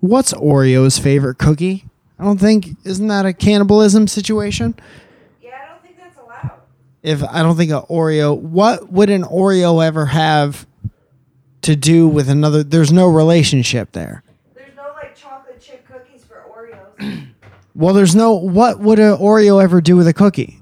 what's 0.00 0.32
Oreo's 0.34 0.98
favorite 0.98 1.38
cookie? 1.38 1.84
I 2.18 2.24
don't 2.24 2.38
think 2.38 2.68
isn't 2.84 3.08
that 3.08 3.24
a 3.26 3.32
cannibalism 3.32 4.06
situation? 4.08 4.74
Yeah, 5.42 5.58
I 5.64 5.70
don't 5.72 5.82
think 5.82 5.96
that's 5.98 6.18
allowed. 6.18 6.60
If 7.06 7.22
I 7.22 7.44
don't 7.44 7.56
think 7.56 7.70
a 7.70 7.82
Oreo, 7.82 8.36
what 8.36 8.90
would 8.90 9.10
an 9.10 9.22
Oreo 9.22 9.86
ever 9.86 10.06
have 10.06 10.66
to 11.62 11.76
do 11.76 12.08
with 12.08 12.28
another? 12.28 12.64
There's 12.64 12.92
no 12.92 13.06
relationship 13.06 13.92
there. 13.92 14.24
There's 14.54 14.74
no 14.74 14.90
like 14.96 15.14
chocolate 15.14 15.60
chip 15.60 15.86
cookies 15.86 16.24
for 16.24 16.44
Oreos. 16.50 17.28
Well, 17.76 17.92
there's 17.92 18.16
no. 18.16 18.32
What 18.32 18.80
would 18.80 18.98
an 18.98 19.18
Oreo 19.18 19.62
ever 19.62 19.80
do 19.82 19.96
with 19.96 20.08
a 20.08 20.14
cookie? 20.14 20.58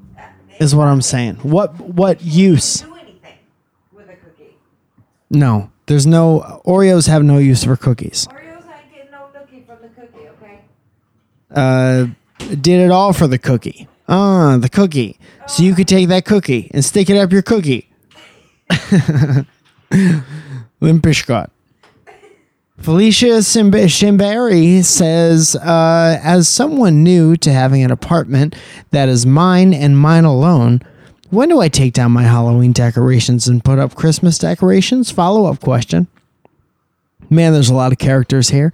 Is 0.58 0.74
what 0.74 0.88
I'm 0.88 1.00
saying. 1.00 1.36
What 1.36 1.80
what 1.80 2.20
use? 2.20 2.80
do 2.80 2.92
anything 2.96 3.38
with 3.92 4.10
a 4.10 4.16
cookie. 4.16 4.56
No, 5.30 5.70
there's 5.86 6.06
no 6.06 6.60
Oreos 6.66 7.08
have 7.08 7.22
no 7.22 7.38
use 7.38 7.64
for 7.64 7.76
cookies. 7.76 8.26
Oreos 8.26 8.66
ain't 8.66 8.92
getting 8.92 9.10
no 9.12 9.28
nookie 9.32 9.64
from 9.64 9.78
the 9.80 9.88
cookie, 9.88 10.28
okay? 10.42 10.60
Uh, 11.50 12.06
did 12.56 12.80
it 12.80 12.90
all 12.90 13.14
for 13.14 13.28
the 13.28 13.38
cookie. 13.38 13.88
Ah, 14.08 14.58
the 14.61 14.68
cookie. 14.68 15.18
So 15.46 15.62
you 15.62 15.75
could 15.75 15.88
take 15.88 16.08
that 16.08 16.25
cookie 16.25 16.70
and 16.73 16.84
stick 16.84 17.08
it 17.11 17.16
up 17.16 17.32
your 17.32 17.42
cookie. 17.42 17.88
Limp 20.80 21.02
Bizkit. 21.02 21.50
Felicia 22.78 23.40
Simb- 23.40 23.73
Shimbari 23.73 24.84
says, 24.84 25.56
uh, 25.56 26.20
as 26.23 26.49
someone 26.49 27.02
new 27.02 27.37
to 27.37 27.52
having 27.52 27.82
an 27.82 27.90
apartment 27.90 28.54
that 28.90 29.08
is 29.08 29.25
mine 29.25 29.73
and 29.73 29.96
mine 29.96 30.25
alone, 30.25 30.82
when 31.30 31.49
do 31.49 31.61
I 31.61 31.68
take 31.68 31.94
down 31.94 32.12
my 32.12 32.25
Halloween 32.25 32.73
decorations 32.73 33.49
and 33.49 33.64
put 33.64 33.78
up 33.78 33.94
Christmas 33.94 34.38
decorations? 34.38 35.11
Follow 35.11 35.46
up 35.46 35.61
question. 35.61 36.08
Man, 37.30 37.52
there's 37.52 37.70
a 37.70 37.75
lot 37.75 37.92
of 37.92 37.99
characters 37.99 38.50
here. 38.50 38.73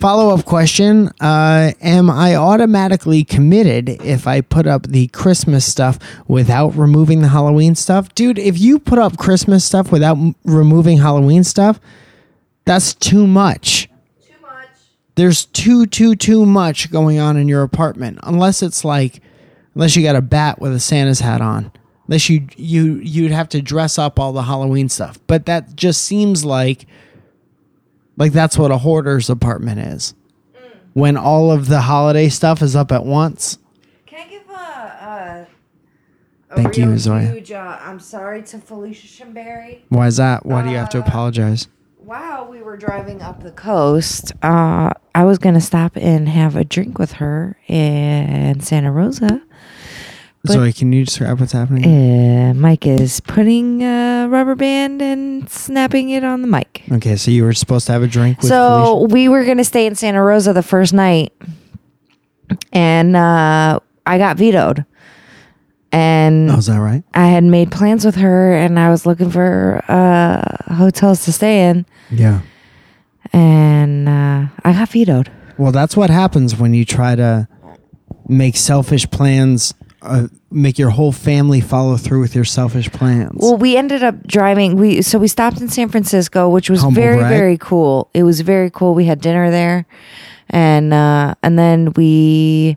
Follow 0.00 0.34
up 0.34 0.46
question 0.46 1.08
uh, 1.20 1.72
Am 1.82 2.08
I 2.08 2.34
automatically 2.34 3.22
committed 3.22 3.90
if 4.02 4.26
I 4.26 4.40
put 4.40 4.66
up 4.66 4.86
the 4.86 5.08
Christmas 5.08 5.70
stuff 5.70 5.98
without 6.26 6.74
removing 6.74 7.20
the 7.20 7.28
Halloween 7.28 7.74
stuff? 7.74 8.14
Dude, 8.14 8.38
if 8.38 8.58
you 8.58 8.78
put 8.78 8.98
up 8.98 9.18
Christmas 9.18 9.62
stuff 9.62 9.92
without 9.92 10.16
m- 10.16 10.34
removing 10.46 10.96
Halloween 10.96 11.44
stuff, 11.44 11.78
that's 12.64 12.94
too 12.94 13.26
much. 13.26 13.90
Too 14.26 14.32
much. 14.40 14.68
There's 15.16 15.44
too, 15.44 15.84
too, 15.84 16.16
too 16.16 16.46
much 16.46 16.90
going 16.90 17.18
on 17.18 17.36
in 17.36 17.46
your 17.46 17.62
apartment. 17.62 18.20
Unless 18.22 18.62
it's 18.62 18.86
like, 18.86 19.20
unless 19.74 19.96
you 19.96 20.02
got 20.02 20.16
a 20.16 20.22
bat 20.22 20.62
with 20.62 20.72
a 20.72 20.80
Santa's 20.80 21.20
hat 21.20 21.42
on. 21.42 21.70
Unless 22.06 22.30
you 22.30 22.48
you 22.56 22.94
you'd 22.94 23.32
have 23.32 23.50
to 23.50 23.60
dress 23.60 23.98
up 23.98 24.18
all 24.18 24.32
the 24.32 24.44
Halloween 24.44 24.88
stuff. 24.88 25.18
But 25.26 25.44
that 25.44 25.76
just 25.76 26.00
seems 26.02 26.42
like 26.42 26.86
like 28.20 28.32
that's 28.32 28.58
what 28.58 28.70
a 28.70 28.76
hoarder's 28.78 29.30
apartment 29.30 29.80
is. 29.80 30.14
When 30.92 31.16
all 31.16 31.50
of 31.50 31.68
the 31.68 31.80
holiday 31.80 32.28
stuff 32.28 32.62
is 32.62 32.76
up 32.76 32.92
at 32.92 33.04
once. 33.04 33.58
Can 34.06 34.26
I 34.26 34.30
give 34.30 34.48
a, 34.48 34.52
a, 34.52 35.46
a 36.50 36.56
Thank 36.56 36.76
you, 36.76 36.98
Zoya. 36.98 37.32
huge 37.32 37.50
uh, 37.50 37.78
I'm 37.80 37.98
sorry 37.98 38.42
to 38.42 38.58
Felicia 38.58 39.06
Shimberry? 39.06 39.80
Why 39.88 40.06
is 40.06 40.18
that? 40.18 40.44
Why 40.44 40.62
do 40.62 40.70
you 40.70 40.76
have 40.76 40.90
to 40.90 40.98
apologize? 40.98 41.68
While 41.96 42.48
we 42.48 42.60
were 42.60 42.76
driving 42.76 43.22
up 43.22 43.42
the 43.42 43.52
coast, 43.52 44.32
uh, 44.42 44.90
I 45.14 45.24
was 45.24 45.38
going 45.38 45.54
to 45.54 45.60
stop 45.60 45.96
and 45.96 46.28
have 46.28 46.56
a 46.56 46.64
drink 46.64 46.98
with 46.98 47.12
her 47.12 47.56
in 47.68 48.60
Santa 48.60 48.90
Rosa. 48.90 49.40
But- 50.42 50.52
Zoe, 50.52 50.72
can 50.72 50.90
you 50.92 51.04
describe 51.04 51.38
what's 51.38 51.52
happening? 51.52 51.84
Uh, 51.84 52.54
Mike 52.54 52.86
is 52.86 53.20
putting 53.20 53.82
a 53.82 54.26
rubber 54.30 54.54
band 54.54 55.02
and 55.02 55.48
snapping 55.50 56.08
it 56.10 56.24
on 56.24 56.40
the 56.40 56.48
mic. 56.48 56.82
Okay, 56.90 57.16
so 57.16 57.30
you 57.30 57.44
were 57.44 57.52
supposed 57.52 57.86
to 57.86 57.92
have 57.92 58.02
a 58.02 58.06
drink 58.06 58.38
with 58.38 58.48
so 58.48 59.06
we 59.10 59.28
were 59.28 59.44
going 59.44 59.58
to 59.58 59.64
stay 59.64 59.84
in 59.86 59.94
Santa 59.96 60.22
Rosa 60.22 60.54
the 60.54 60.62
first 60.62 60.94
night, 60.94 61.32
and 62.72 63.16
uh, 63.16 63.80
I 64.06 64.18
got 64.18 64.36
vetoed. 64.38 64.84
And 65.92 66.48
Felicia? 66.48 66.56
Oh, 66.56 66.58
is 66.58 66.66
that 66.66 66.78
right? 66.80 67.02
I 67.14 67.26
had 67.26 67.44
made 67.44 67.70
plans 67.72 68.04
with 68.06 68.14
her, 68.16 68.54
and 68.54 68.78
I 68.78 68.90
was 68.90 69.04
looking 69.06 69.30
for 69.30 69.82
uh, 69.88 70.74
hotels 70.74 71.24
to 71.26 71.32
stay 71.32 71.68
in, 71.68 71.84
Yeah. 72.10 72.40
and 73.32 74.08
uh, 74.08 74.46
I 74.64 74.72
got 74.72 74.88
vetoed. 74.88 75.30
Well, 75.58 75.72
that's 75.72 75.96
what 75.96 76.08
happens 76.08 76.56
when 76.56 76.72
you 76.74 76.84
try 76.84 77.14
to 77.16 77.48
make 78.28 78.56
selfish 78.56 79.10
plans, 79.10 79.74
uh, 80.02 80.28
make 80.50 80.78
your 80.78 80.90
whole 80.90 81.12
family 81.12 81.60
follow 81.60 81.96
through 81.96 82.20
with 82.20 82.34
your 82.34 82.44
selfish 82.44 82.90
plans. 82.90 83.32
Well, 83.34 83.56
we 83.56 83.76
ended 83.76 84.02
up 84.02 84.26
driving. 84.26 84.76
We 84.76 85.02
so 85.02 85.18
we 85.18 85.28
stopped 85.28 85.60
in 85.60 85.68
San 85.68 85.88
Francisco, 85.88 86.48
which 86.48 86.70
was 86.70 86.80
Humble 86.80 87.00
very 87.00 87.18
brag. 87.18 87.30
very 87.30 87.58
cool. 87.58 88.08
It 88.14 88.22
was 88.22 88.40
very 88.40 88.70
cool. 88.70 88.94
We 88.94 89.04
had 89.04 89.20
dinner 89.20 89.50
there, 89.50 89.86
and 90.48 90.92
uh, 90.94 91.34
and 91.42 91.58
then 91.58 91.92
we 91.94 92.76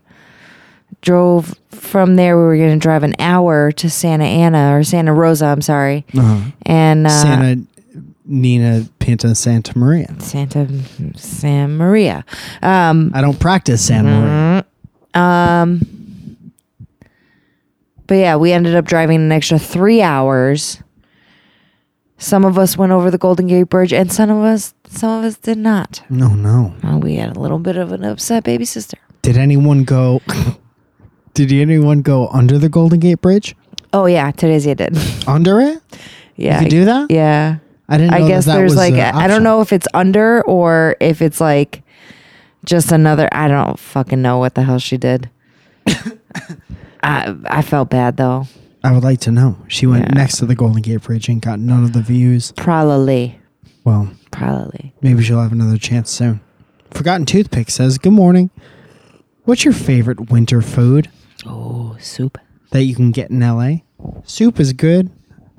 drove 1.01 1.55
from 1.69 2.15
there. 2.15 2.37
We 2.37 2.43
were 2.43 2.57
going 2.57 2.79
to 2.79 2.83
drive 2.83 3.03
an 3.03 3.15
hour 3.19 3.71
to 3.71 3.89
Santa 3.89 4.25
Ana 4.25 4.77
or 4.77 4.83
Santa 4.83 5.13
Rosa. 5.13 5.45
I'm 5.45 5.61
sorry, 5.61 6.05
uh-huh. 6.13 6.51
and 6.65 7.07
uh, 7.07 7.09
Santa 7.09 7.63
Nina 8.25 8.85
Pinta 8.99 9.33
Santa 9.35 9.77
Maria. 9.77 10.13
Santa 10.19 10.67
San 11.15 11.77
Maria. 11.77 12.25
Um, 12.61 13.11
I 13.13 13.21
don't 13.21 13.39
practice 13.39 13.85
Santa 13.85 14.09
Maria. 14.09 14.65
um, 15.13 16.02
but 18.07 18.15
yeah, 18.15 18.35
we 18.35 18.51
ended 18.51 18.75
up 18.75 18.85
driving 18.85 19.17
an 19.17 19.31
extra 19.31 19.59
three 19.59 20.01
hours. 20.01 20.81
Some 22.17 22.45
of 22.45 22.57
us 22.57 22.77
went 22.77 22.91
over 22.91 23.11
the 23.11 23.17
Golden 23.17 23.47
Gate 23.47 23.63
Bridge, 23.63 23.91
and 23.91 24.11
some 24.11 24.29
of 24.29 24.43
us, 24.43 24.73
some 24.87 25.19
of 25.19 25.25
us 25.25 25.37
did 25.37 25.57
not. 25.57 26.03
No, 26.09 26.29
no. 26.29 26.73
Uh, 26.83 26.97
we 26.97 27.15
had 27.15 27.35
a 27.35 27.39
little 27.39 27.59
bit 27.59 27.75
of 27.75 27.91
an 27.91 28.03
upset 28.03 28.43
baby 28.43 28.65
sister. 28.65 28.97
Did 29.21 29.37
anyone 29.37 29.83
go? 29.83 30.21
did 31.33 31.51
anyone 31.51 32.01
go 32.01 32.27
under 32.29 32.57
the 32.57 32.69
Golden 32.69 32.99
Gate 32.99 33.21
Bridge? 33.21 33.55
Oh 33.93 34.05
yeah, 34.05 34.31
Teresia 34.31 34.75
did. 34.75 34.97
Under 35.27 35.61
it? 35.61 35.79
yeah, 36.35 36.55
You 36.59 36.65
could 36.65 36.71
do 36.71 36.85
that? 36.85 37.11
Yeah, 37.11 37.57
I 37.87 37.97
didn't. 37.97 38.11
Know 38.11 38.25
I 38.25 38.27
guess 38.27 38.45
that 38.45 38.55
there's 38.55 38.71
was 38.71 38.77
like 38.77 38.95
I 38.95 39.27
don't 39.27 39.43
know 39.43 39.61
if 39.61 39.71
it's 39.71 39.87
under 39.93 40.41
or 40.45 40.95
if 40.99 41.21
it's 41.21 41.39
like 41.39 41.83
just 42.65 42.91
another. 42.91 43.29
I 43.31 43.47
don't 43.47 43.77
fucking 43.77 44.21
know 44.21 44.39
what 44.39 44.55
the 44.55 44.63
hell 44.63 44.79
she 44.79 44.97
did. 44.97 45.29
I 47.03 47.35
I 47.45 47.61
felt 47.61 47.89
bad 47.89 48.17
though. 48.17 48.47
I 48.83 48.91
would 48.91 49.03
like 49.03 49.19
to 49.21 49.31
know. 49.31 49.57
She 49.67 49.85
went 49.85 50.05
Yeah. 50.09 50.15
next 50.15 50.37
to 50.37 50.45
the 50.45 50.55
Golden 50.55 50.81
Gate 50.81 51.03
Bridge 51.03 51.29
and 51.29 51.41
got 51.41 51.59
none 51.59 51.83
of 51.83 51.93
the 51.93 52.01
views. 52.01 52.51
Probably, 52.57 53.39
Well, 53.85 54.09
probably. 54.31 54.93
maybe 55.01 55.23
she'll 55.23 55.41
have 55.41 55.51
another 55.53 55.77
chance 55.77 56.09
soon. 56.09 56.41
Forgotten 56.91 57.25
Toothpick 57.25 57.69
says, 57.69 57.97
"Good 57.97 58.11
morning. 58.13 58.49
What's 59.45 59.63
your 59.65 59.73
favorite 59.73 60.29
winter 60.31 60.61
food 60.61 61.09
Oh, 61.45 61.95
soup. 61.99 62.37
that 62.71 62.83
you 62.83 62.95
can 62.95 63.11
get 63.11 63.29
in 63.29 63.41
LA? 63.41 63.83
Soup 64.25 64.59
is 64.59 64.73
good. 64.73 65.09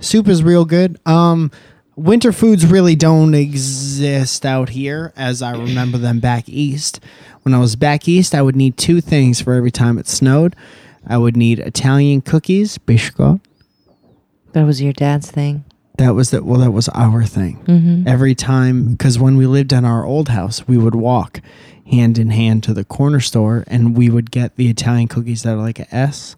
Soup 0.00 0.28
is 0.28 0.42
real 0.42 0.64
good. 0.64 0.98
Um, 1.06 1.50
winter 1.96 2.32
foods 2.32 2.66
really 2.66 2.94
don't 2.96 3.34
exist 3.34 4.44
out 4.44 4.70
here 4.70 5.12
as 5.16 5.40
I 5.42 5.52
remember 5.52 5.96
them 5.98 6.20
back 6.20 6.48
east. 6.48 7.00
When 7.42 7.54
I 7.54 7.58
was 7.58 7.74
back 7.76 8.06
east, 8.08 8.34
I 8.34 8.42
would 8.42 8.56
need 8.56 8.76
two 8.76 9.00
things 9.00 9.40
for 9.40 9.54
every 9.54 9.70
time 9.70 9.98
it 9.98 10.08
snowed. 10.08 10.54
I 11.06 11.18
would 11.18 11.36
need 11.36 11.58
Italian 11.58 12.20
cookies, 12.20 12.78
biscuit. 12.78 13.40
That 14.52 14.64
was 14.64 14.80
your 14.80 14.92
dad's 14.92 15.30
thing. 15.30 15.64
That 15.98 16.14
was 16.14 16.30
that. 16.30 16.44
Well, 16.44 16.60
that 16.60 16.72
was 16.72 16.88
our 16.90 17.24
thing. 17.24 17.62
Mm-hmm. 17.66 18.08
Every 18.08 18.34
time, 18.34 18.92
because 18.92 19.18
when 19.18 19.36
we 19.36 19.46
lived 19.46 19.72
in 19.72 19.84
our 19.84 20.04
old 20.04 20.28
house, 20.28 20.66
we 20.66 20.76
would 20.76 20.94
walk 20.94 21.40
hand 21.90 22.18
in 22.18 22.30
hand 22.30 22.62
to 22.64 22.74
the 22.74 22.84
corner 22.84 23.20
store, 23.20 23.64
and 23.66 23.96
we 23.96 24.10
would 24.10 24.30
get 24.30 24.56
the 24.56 24.68
Italian 24.68 25.06
cookies 25.08 25.42
that 25.42 25.54
are 25.54 25.62
like 25.62 25.78
a 25.78 25.94
S. 25.94 26.36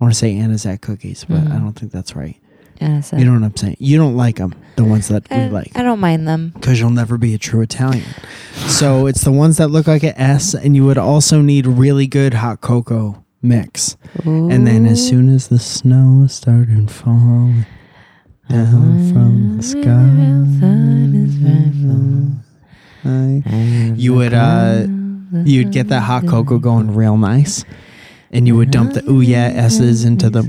I 0.00 0.04
want 0.04 0.14
to 0.14 0.18
say 0.18 0.36
anisette 0.36 0.80
cookies, 0.80 1.24
but 1.24 1.38
I 1.38 1.58
don't 1.58 1.72
think 1.74 1.92
that's 1.92 2.16
right. 2.16 2.36
You 2.80 2.88
know 2.88 3.32
what 3.32 3.42
I'm 3.42 3.56
saying? 3.56 3.76
You 3.80 3.98
don't 3.98 4.16
like 4.16 4.36
them, 4.36 4.54
the 4.76 4.84
ones 4.84 5.08
that 5.08 5.28
we 5.30 5.48
like, 5.48 5.72
I 5.76 5.82
don't 5.82 5.98
mind 5.98 6.28
them. 6.28 6.50
because 6.54 6.78
you'll 6.78 6.90
never 6.90 7.18
be 7.18 7.34
a 7.34 7.38
true 7.38 7.60
Italian. 7.60 8.06
So 8.68 9.06
it's 9.06 9.22
the 9.22 9.32
ones 9.32 9.56
that 9.56 9.66
look 9.68 9.88
like 9.88 10.04
an 10.04 10.14
S, 10.16 10.54
and 10.54 10.76
you 10.76 10.84
would 10.84 10.98
also 10.98 11.40
need 11.40 11.66
really 11.66 12.06
good 12.06 12.34
hot 12.34 12.60
cocoa 12.60 13.24
mix. 13.42 13.96
And 14.24 14.66
then 14.66 14.86
as 14.86 15.06
soon 15.06 15.28
as 15.34 15.48
the 15.48 15.58
snow 15.58 16.26
started 16.28 16.90
falling 16.90 17.66
down 18.48 19.12
from 19.12 19.56
the 19.56 19.62
sky, 19.62 20.38
you 23.96 24.14
would 24.14 24.34
uh, 24.34 24.86
you'd 25.44 25.72
get 25.72 25.88
that 25.88 26.00
hot 26.00 26.26
cocoa 26.26 26.58
going 26.58 26.94
real 26.94 27.16
nice, 27.16 27.64
and 28.30 28.46
you 28.46 28.56
would 28.56 28.70
dump 28.70 28.94
the 28.94 29.08
ooh 29.10 29.20
yeah 29.20 29.46
s's 29.48 30.04
into 30.04 30.30
the 30.30 30.42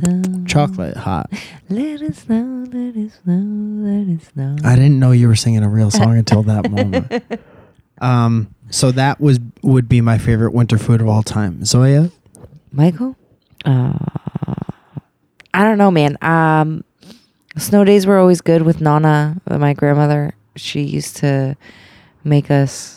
chocolate 0.48 0.98
hot. 0.98 1.30
Let 1.70 2.02
it 2.02 2.16
snow, 2.16 2.66
let 2.72 2.96
it 2.96 3.12
snow, 3.24 3.84
let 3.84 4.08
it 4.08 4.22
snow. 4.34 4.56
I 4.64 4.76
didn't 4.76 5.00
know 5.00 5.12
you 5.12 5.28
were 5.28 5.36
singing 5.36 5.64
a 5.64 5.70
real 5.70 5.92
song 5.92 6.18
until 6.18 6.44
that 6.44 6.70
moment. 6.72 7.24
Um, 8.02 8.56
so 8.70 8.92
that 8.92 9.20
was 9.20 9.42
would 9.62 9.90
be 9.90 10.00
my 10.00 10.18
favorite 10.18 10.54
winter 10.54 10.78
food 10.78 11.02
of 11.02 11.10
all 11.10 11.22
time. 11.22 11.66
Zoya, 11.66 12.10
Michael? 12.72 13.16
Uh, 13.66 13.94
I 15.54 15.64
don't 15.64 15.78
know, 15.78 15.92
man. 15.92 16.18
Um, 16.22 16.84
snow 17.58 17.84
days 17.84 18.06
were 18.06 18.18
always 18.18 18.42
good 18.42 18.62
with 18.62 18.80
Nana, 18.82 19.42
uh, 19.48 19.58
my 19.58 19.74
grandmother. 19.74 20.34
She 20.56 20.82
used 20.82 21.18
to 21.18 21.56
make 22.24 22.52
us 22.52 22.96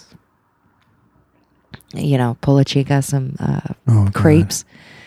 you 1.94 2.16
know, 2.16 2.38
Pola 2.40 2.64
Chica, 2.64 3.02
some 3.02 3.36
uh, 3.38 3.60
Oh, 3.86 4.08
crepes. 4.14 4.64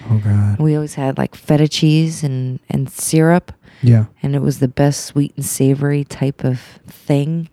Oh 0.08 0.20
god. 0.24 0.60
We 0.60 0.76
always 0.76 0.94
had 0.94 1.18
like 1.18 1.34
feta 1.34 1.68
cheese 1.68 2.24
and, 2.24 2.60
and 2.70 2.88
syrup, 2.92 3.52
Yeah. 3.82 4.06
and 4.22 4.36
it 4.36 4.42
was 4.44 4.60
the 4.60 4.68
best 4.68 5.04
sweet 5.06 5.34
and 5.36 5.44
savory 5.44 6.04
type 6.04 6.44
of 6.44 6.60
thing. 6.86 7.50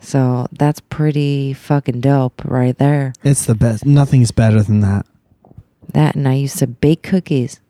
So 0.00 0.48
that's 0.50 0.80
pretty 0.80 1.52
fucking 1.52 2.00
dope 2.00 2.44
right 2.44 2.76
there. 2.76 3.12
It's 3.22 3.46
the 3.46 3.54
best. 3.54 3.86
Nothing's 3.86 4.32
better 4.32 4.64
than 4.64 4.80
that. 4.80 5.06
That 5.92 6.14
and 6.14 6.26
I 6.26 6.34
used 6.34 6.58
to 6.58 6.66
bake 6.66 7.02
cookies. 7.02 7.60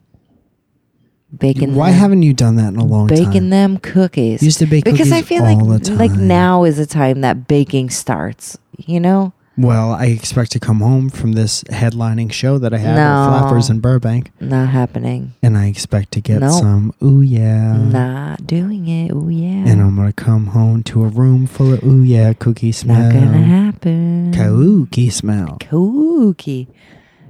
Baking 1.36 1.68
them 1.70 1.76
Why 1.76 1.90
them, 1.90 1.98
haven't 2.00 2.22
you 2.22 2.34
done 2.34 2.56
that 2.56 2.68
in 2.68 2.76
a 2.76 2.84
long 2.84 3.06
baking 3.06 3.24
time? 3.24 3.32
Baking 3.32 3.50
them 3.50 3.76
cookies? 3.78 4.42
You 4.42 4.46
used 4.46 4.58
to 4.58 4.66
bake 4.66 4.84
because 4.84 5.12
I 5.12 5.22
feel 5.22 5.42
like 5.42 5.58
like 5.88 6.10
now 6.12 6.64
is 6.64 6.76
the 6.76 6.84
time 6.86 7.22
that 7.22 7.48
baking 7.48 7.88
starts. 7.90 8.58
You 8.76 9.00
know? 9.00 9.32
Well, 9.56 9.92
I 9.92 10.06
expect 10.06 10.50
to 10.52 10.60
come 10.60 10.80
home 10.80 11.10
from 11.10 11.32
this 11.32 11.62
headlining 11.64 12.32
show 12.32 12.56
that 12.58 12.72
I 12.72 12.78
have 12.78 12.96
No. 12.96 13.02
at 13.02 13.40
Flappers 13.40 13.68
in 13.68 13.80
Burbank, 13.80 14.30
Not 14.40 14.70
happening. 14.70 15.34
and 15.42 15.58
I 15.58 15.66
expect 15.66 16.12
to 16.12 16.20
get 16.22 16.40
Nope. 16.40 16.52
some 16.60 16.94
ooh 17.02 17.20
yeah. 17.20 17.76
Not 17.76 18.46
doing 18.46 18.88
it. 18.88 19.10
Oh 19.12 19.28
yeah. 19.28 19.64
And 19.70 19.80
I'm 19.82 19.96
gonna 19.96 20.12
come 20.12 20.46
home 20.48 20.82
to 20.84 21.04
a 21.04 21.08
room 21.08 21.46
full 21.46 21.72
of 21.74 21.82
ooh 21.84 22.02
yeah 22.02 22.32
cookie 22.34 22.72
smell. 22.72 22.98
Not 23.02 23.12
gonna 23.12 23.42
happen. 23.42 24.32
Cookie 24.34 25.10
smell. 25.10 25.58
Kooky. 25.60 26.66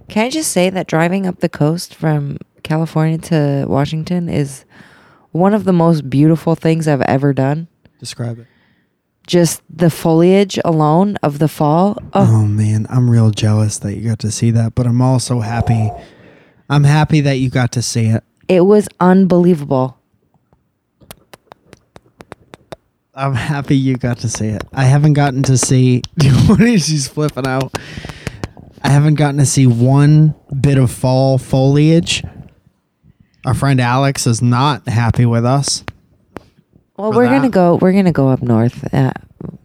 Can 0.09 0.27
I 0.27 0.31
just 0.31 0.53
say 0.53 0.69
that 0.71 0.87
driving 0.87 1.27
up 1.27 1.39
the 1.41 1.49
coast 1.49 1.95
from 1.95 2.39
California 2.63 3.19
to 3.19 3.65
Washington 3.69 4.29
is 4.29 4.65
one 5.31 5.55
of 5.55 5.65
the 5.65 5.73
most 5.73 6.09
beautiful 6.11 6.55
things 6.55 6.87
I've 6.87 7.01
ever 7.03 7.33
done. 7.33 7.69
Describe 7.99 8.39
it. 8.41 8.47
Just 9.27 9.63
the 9.71 9.89
foliage 9.89 10.59
alone 10.65 11.17
of 11.23 11.39
the 11.39 11.49
fall. 11.49 11.97
Oh, 12.13 12.43
Oh 12.43 12.45
man, 12.47 12.87
I'm 12.91 13.09
real 13.09 13.31
jealous 13.31 13.79
that 13.79 13.97
you 13.97 14.07
got 14.09 14.19
to 14.21 14.31
see 14.31 14.51
that, 14.51 14.75
but 14.75 14.87
I'm 14.87 15.01
also 15.01 15.41
happy. 15.41 15.91
I'm 16.69 16.85
happy 16.85 17.21
that 17.23 17.35
you 17.37 17.49
got 17.49 17.73
to 17.73 17.83
see 17.83 18.07
it. 18.07 18.25
it 18.49 18.63
was 18.63 18.89
unbelievable. 19.01 19.99
I'm 23.15 23.35
happy 23.35 23.77
you 23.77 23.97
got 23.97 24.19
to 24.21 24.29
see 24.29 24.47
it. 24.49 24.63
I 24.73 24.85
haven't 24.85 25.13
gotten 25.13 25.43
to 25.45 25.59
see 25.59 26.03
what 26.47 26.61
is 26.63 26.87
she's 26.87 27.09
flipping 27.09 27.47
out. 27.47 27.73
I 28.83 28.89
haven't 28.91 29.15
gotten 29.15 29.39
to 29.39 29.47
see 29.47 29.67
one 29.67 30.35
bit 30.61 30.79
of 30.79 30.91
fall 30.91 31.39
foliage. 31.39 32.25
Our 33.45 33.55
friend 33.55 33.81
Alex 33.81 34.27
is 34.27 34.43
not 34.43 34.89
happy 34.89 35.27
with 35.27 35.45
us. 35.45 35.85
Well, 36.97 37.13
we're 37.13 37.27
gonna 37.27 37.49
go. 37.49 37.77
We're 37.77 37.93
gonna 37.93 38.13
go 38.13 38.29
up 38.29 38.43
north 38.43 38.93
uh, 38.95 39.13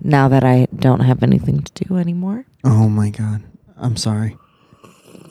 now 0.02 0.28
that 0.30 0.44
I 0.44 0.68
don't 0.76 1.02
have 1.02 1.22
anything 1.24 1.62
to 1.62 1.86
do 1.86 1.98
anymore. 1.98 2.46
Oh 2.64 2.90
my 2.90 3.10
god. 3.10 3.44
I'm 3.76 3.96
sorry. 3.96 4.38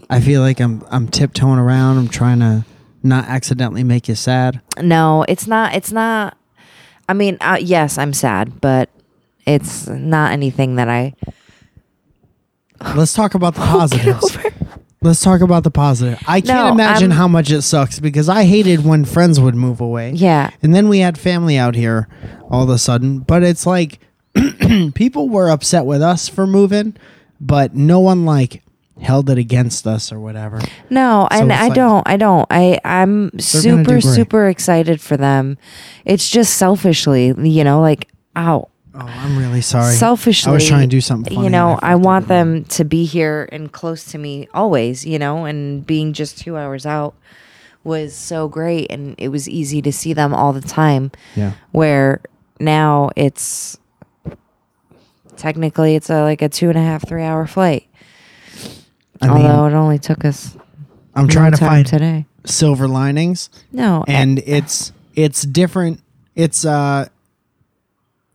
I 0.08 0.20
feel 0.20 0.40
like 0.40 0.60
I'm 0.60 0.84
I'm 0.90 1.08
tiptoeing 1.08 1.58
around. 1.58 1.98
I'm 1.98 2.08
trying 2.08 2.40
to 2.40 2.64
not 3.02 3.26
accidentally 3.26 3.82
make 3.84 4.08
you 4.08 4.14
sad. 4.14 4.60
No, 4.80 5.24
it's 5.28 5.46
not. 5.46 5.74
It's 5.74 5.90
not. 5.90 6.36
I 7.08 7.14
mean, 7.14 7.38
uh, 7.40 7.58
yes, 7.60 7.98
I'm 7.98 8.12
sad, 8.12 8.60
but 8.60 8.90
it's 9.46 9.86
not 9.88 10.32
anything 10.32 10.76
that 10.76 10.88
I 10.88 11.14
Let's 12.94 13.12
talk 13.14 13.34
about 13.34 13.54
the 13.54 13.60
get 13.64 13.68
positives. 13.70 14.36
over. 14.36 14.50
Let's 15.02 15.20
talk 15.20 15.40
about 15.40 15.62
the 15.62 15.70
positive. 15.70 16.18
I 16.26 16.40
can't 16.40 16.48
No, 16.66 16.72
imagine 16.72 17.12
I'm- 17.12 17.18
how 17.18 17.28
much 17.28 17.50
it 17.50 17.62
sucks 17.62 18.00
because 18.00 18.28
I 18.28 18.44
hated 18.44 18.84
when 18.84 19.04
friends 19.04 19.38
would 19.38 19.54
move 19.54 19.80
away. 19.80 20.12
Yeah, 20.12 20.50
And 20.62 20.74
then 20.74 20.88
we 20.88 20.98
had 21.00 21.16
family 21.18 21.56
out 21.58 21.74
here 21.74 22.08
all 22.50 22.64
of 22.64 22.70
a 22.70 22.78
sudden. 22.78 23.20
But 23.20 23.42
it's 23.42 23.66
like 23.66 24.00
people 24.94 25.28
were 25.28 25.50
upset 25.50 25.86
with 25.86 26.02
us 26.02 26.28
for 26.28 26.46
moving, 26.46 26.96
but 27.40 27.74
no 27.74 28.00
one 28.00 28.24
like 28.24 28.62
held 29.00 29.28
it 29.28 29.36
against 29.38 29.86
us 29.86 30.10
or 30.10 30.18
whatever. 30.18 30.58
no, 30.90 31.28
and 31.30 31.52
it's 31.52 31.60
I 31.60 31.64
like- 31.68 31.74
don't. 31.74 32.08
I 32.08 32.16
don't. 32.16 32.46
I 32.50 32.80
I'm 32.84 33.38
super 33.38 33.84
great. 33.84 34.02
super 34.02 34.48
excited 34.48 35.00
for 35.00 35.16
them. 35.16 35.58
It's 36.04 36.28
just 36.28 36.54
selfishly, 36.56 37.26
you 37.38 37.62
know, 37.64 37.80
like 37.80 38.08
ow. 38.36 38.68
Oh, 38.98 39.06
I'm 39.06 39.36
really 39.36 39.60
sorry. 39.60 39.94
Selfishly, 39.94 40.50
I 40.50 40.54
was 40.54 40.66
trying 40.66 40.82
to 40.82 40.86
do 40.86 41.00
something 41.00 41.34
funny 41.34 41.46
You 41.46 41.50
know, 41.50 41.78
I 41.82 41.92
I 41.92 41.94
want 41.96 42.28
them 42.28 42.64
to 42.64 42.84
be 42.84 43.04
here 43.04 43.48
and 43.52 43.70
close 43.70 44.04
to 44.06 44.18
me 44.18 44.48
always. 44.54 45.04
You 45.04 45.18
know, 45.18 45.44
and 45.44 45.86
being 45.86 46.12
just 46.12 46.38
two 46.38 46.56
hours 46.56 46.86
out 46.86 47.14
was 47.84 48.14
so 48.14 48.48
great, 48.48 48.90
and 48.90 49.14
it 49.18 49.28
was 49.28 49.48
easy 49.48 49.82
to 49.82 49.92
see 49.92 50.12
them 50.12 50.34
all 50.34 50.52
the 50.52 50.60
time. 50.60 51.12
Yeah. 51.34 51.52
where 51.72 52.22
now 52.58 53.10
it's 53.16 53.78
technically 55.36 55.94
it's 55.94 56.08
a, 56.08 56.22
like 56.22 56.40
a 56.40 56.48
two 56.48 56.70
and 56.70 56.78
a 56.78 56.82
half 56.82 57.06
three 57.06 57.22
hour 57.22 57.46
flight 57.46 57.86
I 59.20 59.28
although 59.28 59.64
mean, 59.64 59.72
it 59.72 59.76
only 59.76 59.98
took 59.98 60.24
us 60.24 60.56
I'm 61.14 61.28
trying 61.28 61.52
to 61.52 61.58
find 61.58 61.86
today 61.86 62.24
silver 62.46 62.88
linings 62.88 63.50
no 63.72 64.04
and 64.08 64.38
it's 64.46 64.92
it's 65.14 65.42
different. 65.42 66.00
It's 66.34 66.64
uh 66.64 67.08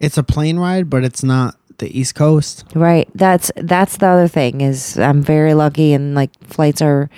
it's 0.01 0.17
a 0.17 0.23
plane 0.23 0.57
ride, 0.59 0.89
but 0.89 1.03
it's 1.05 1.23
not 1.23 1.55
the 1.77 1.87
East 1.99 2.13
Coast. 2.15 2.65
right 2.75 3.07
that's 3.15 3.51
that's 3.55 3.97
the 3.97 4.05
other 4.07 4.27
thing 4.27 4.61
is 4.61 4.99
i'm 4.99 5.19
very 5.23 5.55
lucky 5.55 5.93
and 5.93 6.13
like 6.13 6.29
flights 6.43 6.79
are 6.81 7.09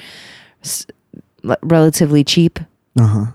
s- 0.63 0.85
relatively 1.63 2.23
cheap 2.23 2.59
Uh-huh. 2.97 3.25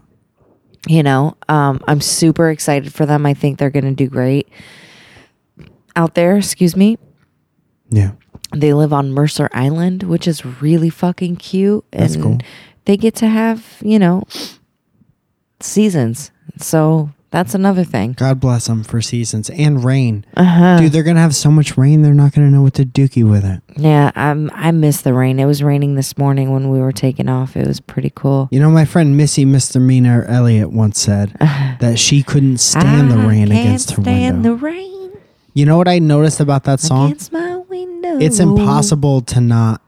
you 0.86 1.02
know 1.02 1.36
um 1.50 1.80
i'm 1.86 2.00
super 2.00 2.48
excited 2.48 2.94
for 2.94 3.04
them 3.04 3.26
i 3.26 3.34
think 3.34 3.58
they're 3.58 3.68
gonna 3.68 3.92
do 3.92 4.08
great 4.08 4.48
out 5.96 6.14
there 6.14 6.38
excuse 6.38 6.74
me 6.76 6.96
Yeah. 7.90 8.12
they 8.56 8.72
live 8.72 8.92
on 8.94 9.12
Mercer 9.12 9.50
Island, 9.52 10.04
which 10.04 10.26
is 10.26 10.46
really 10.62 10.88
fucking 10.88 11.36
cute. 11.36 11.84
That's 11.90 12.14
and 12.14 12.22
cool. 12.22 12.38
They 12.86 12.96
get 12.96 13.14
to 13.16 13.26
have, 13.28 13.76
you 13.84 13.98
know, 13.98 14.24
seasons. 15.60 16.30
So 16.56 17.10
that's 17.30 17.54
another 17.54 17.84
thing. 17.84 18.12
God 18.12 18.40
bless 18.40 18.66
them 18.66 18.82
for 18.84 19.00
seasons 19.02 19.50
and 19.50 19.84
rain. 19.84 20.24
Uh-huh. 20.36 20.78
Dude, 20.78 20.92
they're 20.92 21.02
gonna 21.02 21.20
have 21.20 21.34
so 21.34 21.50
much 21.50 21.76
rain. 21.76 22.02
They're 22.02 22.14
not 22.14 22.32
gonna 22.32 22.50
know 22.50 22.62
what 22.62 22.74
to 22.74 22.84
dookie 22.84 23.28
with 23.28 23.44
it. 23.44 23.60
Yeah, 23.76 24.10
I'm, 24.14 24.50
I 24.54 24.70
miss 24.70 25.02
the 25.02 25.12
rain. 25.14 25.38
It 25.38 25.44
was 25.46 25.62
raining 25.62 25.94
this 25.94 26.16
morning 26.16 26.52
when 26.52 26.70
we 26.70 26.80
were 26.80 26.92
taking 26.92 27.28
off. 27.28 27.56
It 27.56 27.66
was 27.66 27.80
pretty 27.80 28.10
cool. 28.14 28.48
You 28.50 28.60
know, 28.60 28.70
my 28.70 28.84
friend 28.84 29.16
Missy 29.16 29.44
Misdemeanor 29.44 30.24
Elliott 30.24 30.70
once 30.72 31.00
said 31.00 31.32
that 31.80 31.98
she 31.98 32.22
couldn't 32.22 32.58
stand 32.58 33.10
the 33.10 33.16
I 33.16 33.26
rain 33.26 33.48
can't 33.48 33.60
against 33.60 33.90
her 33.92 34.02
stand 34.02 34.42
window. 34.42 34.50
the 34.50 34.56
rain 34.56 34.88
you 35.58 35.66
know 35.66 35.76
what 35.76 35.88
I 35.88 35.98
noticed 35.98 36.38
about 36.38 36.62
that 36.64 36.78
song? 36.78 37.06
against 37.06 37.32
my 37.32 37.56
window. 37.56 38.18
It's 38.18 38.38
impossible 38.38 39.22
to 39.22 39.40
not 39.40 39.82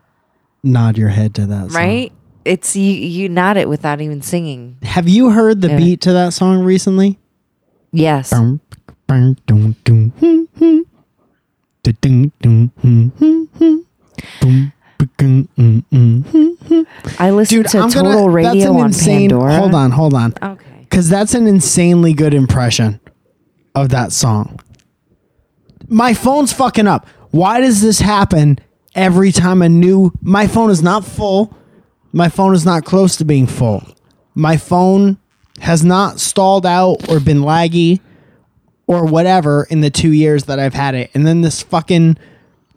nod 0.65 0.99
your 0.99 1.11
head 1.11 1.33
to 1.37 1.47
that 1.47 1.71
song. 1.71 1.81
right? 1.81 2.13
It's 2.45 2.75
you. 2.75 2.93
You 2.93 3.29
nod 3.29 3.57
it 3.57 3.69
without 3.69 4.01
even 4.01 4.21
singing. 4.21 4.79
Have 4.83 5.09
you 5.09 5.31
heard 5.31 5.61
the 5.61 5.69
Yeah. 5.69 5.77
beat 5.77 6.01
to 6.01 6.13
that 6.15 6.33
song 6.33 6.65
recently? 6.65 7.20
Yes. 7.93 8.33
I 8.33 8.59
listened 17.31 17.49
Dude, 17.49 17.69
to 17.69 17.79
I'm 17.79 17.91
Total 17.91 18.13
gonna. 18.13 18.31
Radio 18.31 18.77
on 18.77 18.87
insane. 18.87 19.31
Pandora. 19.31 19.57
Hold 19.57 19.75
on, 19.75 19.91
hold 19.91 20.15
on. 20.15 20.35
Okay. 20.43 20.65
Because 20.81 21.09
that's 21.09 21.35
an 21.35 21.47
insanely 21.47 22.13
good 22.13 22.35
impression 22.35 23.01
of 23.75 23.89
that 23.91 24.13
song. 24.13 24.61
My 25.89 26.15
phone's 26.15 26.53
fucking 26.53 26.87
up. 26.87 27.07
Why 27.31 27.61
does 27.61 27.83
this 27.83 28.01
happen 28.01 28.59
every 28.95 29.33
time 29.33 29.63
a 29.63 29.69
new. 29.69 30.13
My 30.23 30.47
phone 30.47 30.71
is 30.71 30.83
not 30.83 31.05
full. 31.05 31.57
My 32.13 32.29
phone 32.29 32.55
is 32.55 32.65
not 32.65 32.85
close 32.85 33.17
to 33.17 33.25
being 33.25 33.47
full. 33.47 33.83
My 34.35 34.57
phone 34.57 35.19
has 35.61 35.85
not 35.85 36.21
stalled 36.21 36.67
out 36.67 37.09
or 37.09 37.21
been 37.21 37.39
laggy 37.39 38.01
or 38.87 39.07
whatever 39.07 39.67
in 39.71 39.81
the 39.81 39.91
two 39.91 40.13
years 40.13 40.45
that 40.45 40.59
I've 40.59 40.75
had 40.75 40.95
it. 40.95 41.11
And 41.15 41.27
then 41.27 41.43
this 41.43 41.63
fucking 41.63 42.17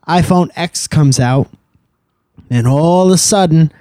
iPhone 0.08 0.52
X 0.56 0.88
comes 0.88 1.20
out, 1.20 1.50
and 2.50 2.68
all 2.68 3.08
of 3.08 3.14
a 3.14 3.18
sudden, 3.18 3.72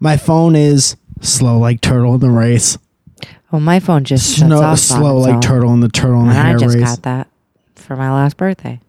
my 0.00 0.16
phone 0.16 0.56
is 0.56 0.96
slow 1.20 1.58
like 1.58 1.80
turtle 1.80 2.14
in 2.14 2.20
the 2.20 2.30
race. 2.30 2.76
Well, 3.50 3.60
my 3.60 3.80
phone 3.80 4.04
just 4.04 4.26
shuts 4.30 4.46
Snow, 4.46 4.60
off 4.62 4.78
slow 4.78 5.18
like 5.18 5.34
own. 5.34 5.40
turtle 5.40 5.72
in 5.74 5.80
the 5.80 5.88
turtle 5.88 6.20
in 6.22 6.28
the 6.28 6.34
And 6.34 6.48
I 6.48 6.56
just 6.56 6.74
race. 6.74 6.84
got 6.84 7.02
that 7.02 7.28
for 7.76 7.96
my 7.96 8.10
last 8.12 8.36
birthday. 8.36 8.80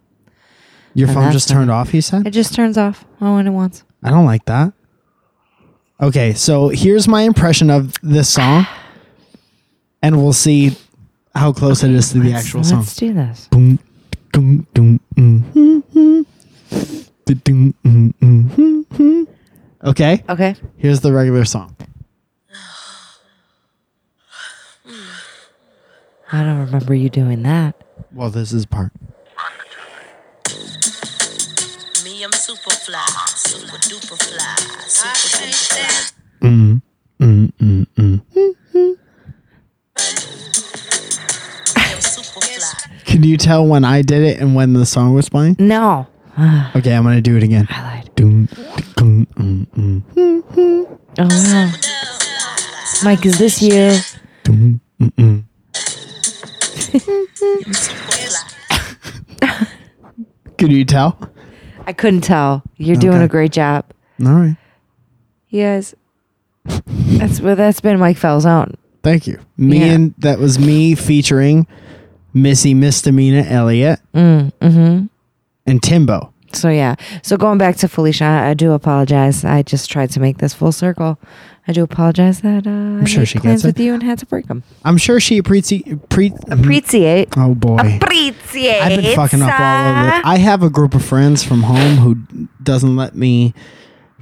Your 0.96 1.10
and 1.10 1.16
phone 1.18 1.32
just 1.32 1.50
turned 1.50 1.70
off, 1.70 1.94
you 1.94 2.02
said? 2.02 2.26
It 2.26 2.32
just 2.32 2.54
turns 2.54 2.78
off 2.78 3.06
oh, 3.22 3.36
when 3.36 3.46
it 3.48 3.52
wants. 3.52 3.84
I 4.02 4.10
don't 4.10 4.26
like 4.26 4.46
that. 4.46 4.74
Okay, 6.02 6.34
so 6.34 6.70
here's 6.70 7.08
my 7.08 7.22
impression 7.22 7.70
of 7.70 7.94
this 8.02 8.30
song, 8.30 8.66
and 10.04 10.18
we'll 10.22 10.34
see 10.34 10.76
how 11.34 11.52
close 11.52 11.82
it 11.84 11.89
is 11.92 12.12
to 12.12 12.20
the 12.20 12.30
Let's- 12.32 12.46
actual 12.46 12.63
song. 12.63 12.80
Let's 12.80 12.96
do 12.96 13.13
this. 13.13 13.48
Boom, 13.48 13.80
dum, 14.32 14.68
dum, 14.76 15.00
mm, 15.16 15.42
mm, 15.54 15.84
mm. 15.96 16.26
Da-dum, 17.26 17.74
mm, 17.84 18.13
mm. 18.22 19.28
Okay, 19.86 20.24
Okay. 20.30 20.56
here's 20.78 21.00
the 21.02 21.12
regular 21.12 21.46
song. 21.46 21.76
I 26.32 26.44
don't 26.44 26.60
remember 26.60 26.94
you 26.96 27.10
doing 27.10 27.44
that. 27.44 27.76
Well, 28.12 28.30
this 28.30 28.52
is 28.54 28.66
part. 28.66 28.92
Me, 32.04 32.24
I'm 32.24 32.32
super 32.32 32.72
fly. 32.72 33.06
Super 33.36 33.78
duper 33.78 34.18
fly. 34.18 34.56
Super 34.88 35.13
duper 35.13 35.54
fly. 35.54 36.48
Mm, 36.50 36.82
mm, 37.20 37.52
mm. 37.62 37.88
You 43.34 43.38
tell 43.38 43.65
when 43.65 43.84
I 43.84 44.04
did 44.04 44.22
it 44.22 44.39
and 44.39 44.54
when 44.54 44.74
the 44.74 44.86
song 44.86 45.13
was 45.15 45.28
playing? 45.28 45.56
No. 45.60 46.06
Okay, 46.76 46.96
I'm 46.96 47.04
gonna 47.04 47.22
do 47.22 47.36
it 47.38 47.43
again. 47.43 47.67
I 47.69 47.82
lied. 47.84 48.15
Doom, 48.15 48.48
mm, 48.48 49.67
mm, 49.67 50.98
Oh, 51.19 51.28
wow. 51.30 51.72
Mike, 53.04 53.26
is 53.26 53.38
this 53.38 53.62
you? 53.62 53.98
doom, 54.43 54.82
mm, 55.00 55.12
mm. 55.17 55.43
Can 60.58 60.72
you 60.72 60.86
tell? 60.86 61.17
I 61.86 61.93
couldn't 61.93 62.22
tell. 62.22 62.63
You're 62.78 62.96
doing 62.96 63.22
a 63.22 63.28
great 63.28 63.52
job. 63.52 63.86
All 64.26 64.32
right. 64.34 64.56
Yes. 65.50 65.93
That's 66.65 67.41
well, 67.41 67.56
that's 67.56 67.82
been 67.82 68.00
Mike 68.00 68.17
Falzone. 68.17 68.76
Thank 69.04 69.28
you. 69.28 69.39
Me 69.58 69.80
Yeah. 69.80 69.86
and 69.93 70.13
that 70.19 70.39
was 70.39 70.58
me 70.60 70.96
featuring 70.96 71.67
Missy 72.34 72.74
Misdemeanor 72.74 73.46
Elliott 73.48 74.00
Mm, 74.13 74.52
mm-hmm. 74.60 75.06
and 75.65 75.84
Timbo. 75.84 76.34
So 76.54 76.69
yeah. 76.69 76.96
So 77.24 77.36
going 77.36 77.58
back 77.58 77.78
to 77.78 77.88
Felicia, 77.88 78.26
I, 78.26 78.50
I 78.50 78.54
do 78.54 78.74
apologize. 78.74 79.43
I 79.43 79.63
just 79.63 79.89
tried 79.89 80.12
to 80.12 80.19
make 80.19 80.38
this 80.38 80.54
full 80.54 80.72
circle. 80.72 81.17
I 81.67 81.72
do 81.72 81.82
apologize 81.82 82.41
that 82.41 82.67
uh, 82.67 82.69
I'm 82.69 83.06
sure 83.06 83.26
she 83.26 83.39
plans 83.39 83.63
gets 83.63 83.63
it. 83.63 83.67
with 83.69 83.80
you 83.86 83.93
and 83.93 84.04
had 84.04 84.19
to 84.19 84.26
break 84.28 84.48
them. 84.48 84.63
I'm 84.86 84.98
sure 84.98 85.19
she 85.19 85.38
appreciates. 85.39 85.89
Pre- 86.10 86.34
Appreciate. 86.52 87.30
oh 87.38 87.56
boy. 87.56 87.98
Appreciate. 88.02 88.82
I've 88.82 89.02
been 89.02 89.15
fucking 89.15 89.41
up 89.41 89.60
all 89.60 89.89
over. 89.91 90.22
I 90.26 90.38
have 90.38 90.62
a 90.62 90.69
group 90.69 90.93
of 90.93 91.04
friends 91.04 91.41
from 91.43 91.63
home 91.63 91.96
who 91.98 92.15
doesn't 92.62 92.96
let 92.96 93.15
me 93.15 93.54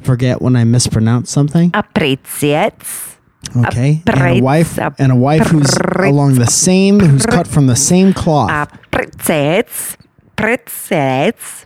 forget 0.04 0.42
when 0.42 0.56
I 0.56 0.64
mispronounce 0.64 1.32
something. 1.32 1.72
Appreciates. 1.74 3.11
Okay, 3.58 4.02
and 4.08 4.40
a 4.40 4.42
wife 4.42 4.78
and 4.98 5.12
a 5.12 5.16
wife 5.16 5.48
who's 5.48 5.70
along 5.98 6.36
the 6.36 6.46
same, 6.48 7.00
who's 7.00 7.26
cut 7.26 7.48
from 7.48 7.68
the 7.68 7.76
same 7.76 8.14
cloth. 8.14 8.72
Appreciates. 8.86 9.98
Appreciates. 10.38 11.66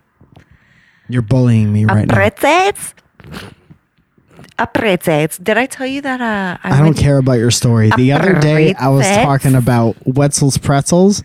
You're 1.07 1.21
bullying 1.21 1.71
me 1.71 1.85
right 1.85 2.07
now. 2.07 2.13
Appreciates. 2.25 2.93
Appreciates. 4.57 5.37
Did 5.37 5.57
I 5.57 5.65
tell 5.65 5.85
you 5.85 6.01
that? 6.01 6.21
Uh, 6.21 6.57
I, 6.63 6.79
I 6.79 6.81
don't 6.81 6.93
care 6.97 7.17
about 7.17 7.33
your 7.33 7.51
story. 7.51 7.91
The 7.97 8.13
other 8.13 8.39
day, 8.39 8.73
I 8.73 8.87
was 8.89 9.05
talking 9.05 9.53
about 9.53 9.97
Wetzel's 10.05 10.57
pretzels, 10.57 11.23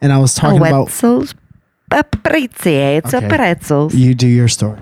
and 0.00 0.12
I 0.12 0.18
was 0.18 0.34
talking 0.34 0.58
about. 0.58 0.86
Wetzel's 0.86 1.34
appreciates 1.92 3.14
Okay. 3.14 3.28
pretzels. 3.28 3.94
You 3.94 4.14
do 4.14 4.26
your 4.26 4.48
story. 4.48 4.80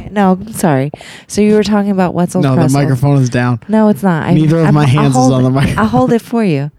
Okay, 0.00 0.08
no, 0.10 0.38
sorry. 0.52 0.90
So 1.26 1.40
you 1.40 1.54
were 1.54 1.62
talking 1.62 1.90
about 1.90 2.14
Wetzel's 2.14 2.44
pretzels. 2.46 2.72
No, 2.72 2.78
the 2.80 2.84
microphone 2.86 3.18
is 3.22 3.28
down. 3.30 3.60
No, 3.68 3.88
it's 3.88 4.02
not. 4.02 4.24
I, 4.24 4.34
Neither 4.34 4.58
of 4.58 4.64
I'm- 4.66 4.74
my 4.74 4.82
I'll 4.82 4.86
hands 4.86 5.08
is 5.10 5.16
hold 5.16 5.32
on 5.32 5.42
the 5.44 5.48
it. 5.48 5.52
microphone. 5.52 5.78
I'll 5.78 5.88
hold 5.88 6.12
it 6.12 6.22
for 6.32 6.44
you. 6.44 6.70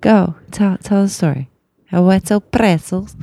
Go 0.00 0.34
tell 0.50 0.78
tell 0.78 1.02
the 1.02 1.08
story. 1.08 1.50
A 1.92 2.02
Wetzel 2.02 2.40
pretzels. 2.40 3.16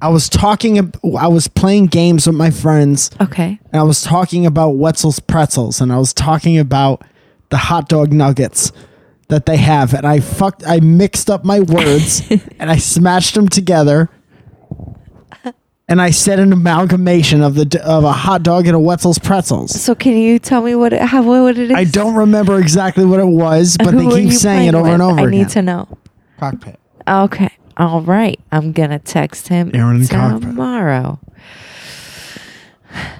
I 0.00 0.08
was 0.08 0.28
talking. 0.28 0.76
ab- 0.78 0.98
I 1.18 1.28
was 1.28 1.48
playing 1.48 1.86
games 1.86 2.26
with 2.26 2.36
my 2.36 2.50
friends, 2.50 3.10
Okay. 3.20 3.58
and 3.72 3.80
I 3.80 3.84
was 3.84 4.02
talking 4.02 4.44
about 4.44 4.70
Wetzel's 4.76 5.20
pretzels, 5.20 5.80
and 5.80 5.92
I 5.92 5.98
was 5.98 6.12
talking 6.12 6.58
about 6.58 7.02
the 7.50 7.56
hot 7.56 7.88
dog 7.88 8.12
nuggets 8.12 8.72
that 9.28 9.46
they 9.46 9.56
have, 9.56 9.94
and 9.94 10.04
I 10.06 10.20
fucked. 10.20 10.62
I 10.66 10.80
mixed 10.80 11.30
up 11.30 11.44
my 11.44 11.60
words, 11.60 12.22
and 12.58 12.70
I 12.70 12.76
smashed 12.76 13.34
them 13.34 13.48
together, 13.48 14.10
and 15.88 16.00
I 16.00 16.10
said 16.10 16.38
an 16.40 16.52
amalgamation 16.52 17.42
of 17.42 17.54
the 17.54 17.80
of 17.84 18.04
a 18.04 18.12
hot 18.12 18.42
dog 18.42 18.66
and 18.66 18.74
a 18.76 18.78
Wetzel's 18.80 19.18
pretzels. 19.18 19.78
So 19.80 19.94
can 19.94 20.16
you 20.16 20.38
tell 20.38 20.62
me 20.62 20.74
what 20.74 20.92
it, 20.92 21.02
how 21.02 21.22
what 21.22 21.58
it 21.58 21.70
is? 21.70 21.76
I 21.76 21.84
don't 21.84 22.14
remember 22.14 22.58
exactly 22.58 23.04
what 23.04 23.20
it 23.20 23.26
was, 23.26 23.76
but 23.76 23.90
they 23.92 24.04
Who 24.04 24.10
are 24.12 24.16
keep 24.16 24.32
saying 24.32 24.68
it 24.68 24.72
playing 24.72 24.84
over 24.86 24.92
and 24.94 25.02
over 25.02 25.20
I 25.20 25.22
again. 25.24 25.30
need 25.30 25.48
to 25.50 25.62
know. 25.62 25.98
Cockpit. 26.38 26.78
Okay. 27.06 27.50
All 27.76 28.00
right. 28.02 28.38
I'm 28.52 28.72
gonna 28.72 28.98
text 28.98 29.48
him 29.48 29.70
Aaron 29.74 30.00
in 30.00 30.06
cockpit. 30.06 30.42
tomorrow. 30.42 31.18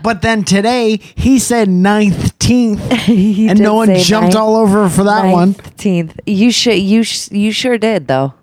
But 0.04 0.22
then 0.22 0.44
today 0.44 1.00
he 1.16 1.38
said 1.40 1.68
nineteenth, 1.68 2.80
and 3.08 3.58
no 3.58 3.74
one 3.74 3.94
jumped 3.96 4.26
ninth- 4.28 4.36
all 4.36 4.56
over 4.56 4.88
for 4.88 5.02
that 5.04 5.30
one. 5.32 5.54
19th. 5.54 6.20
You 6.26 6.52
should 6.52 6.78
you 6.78 7.02
sh- 7.02 7.30
you 7.32 7.50
sure 7.50 7.76
did 7.76 8.06
though. 8.06 8.34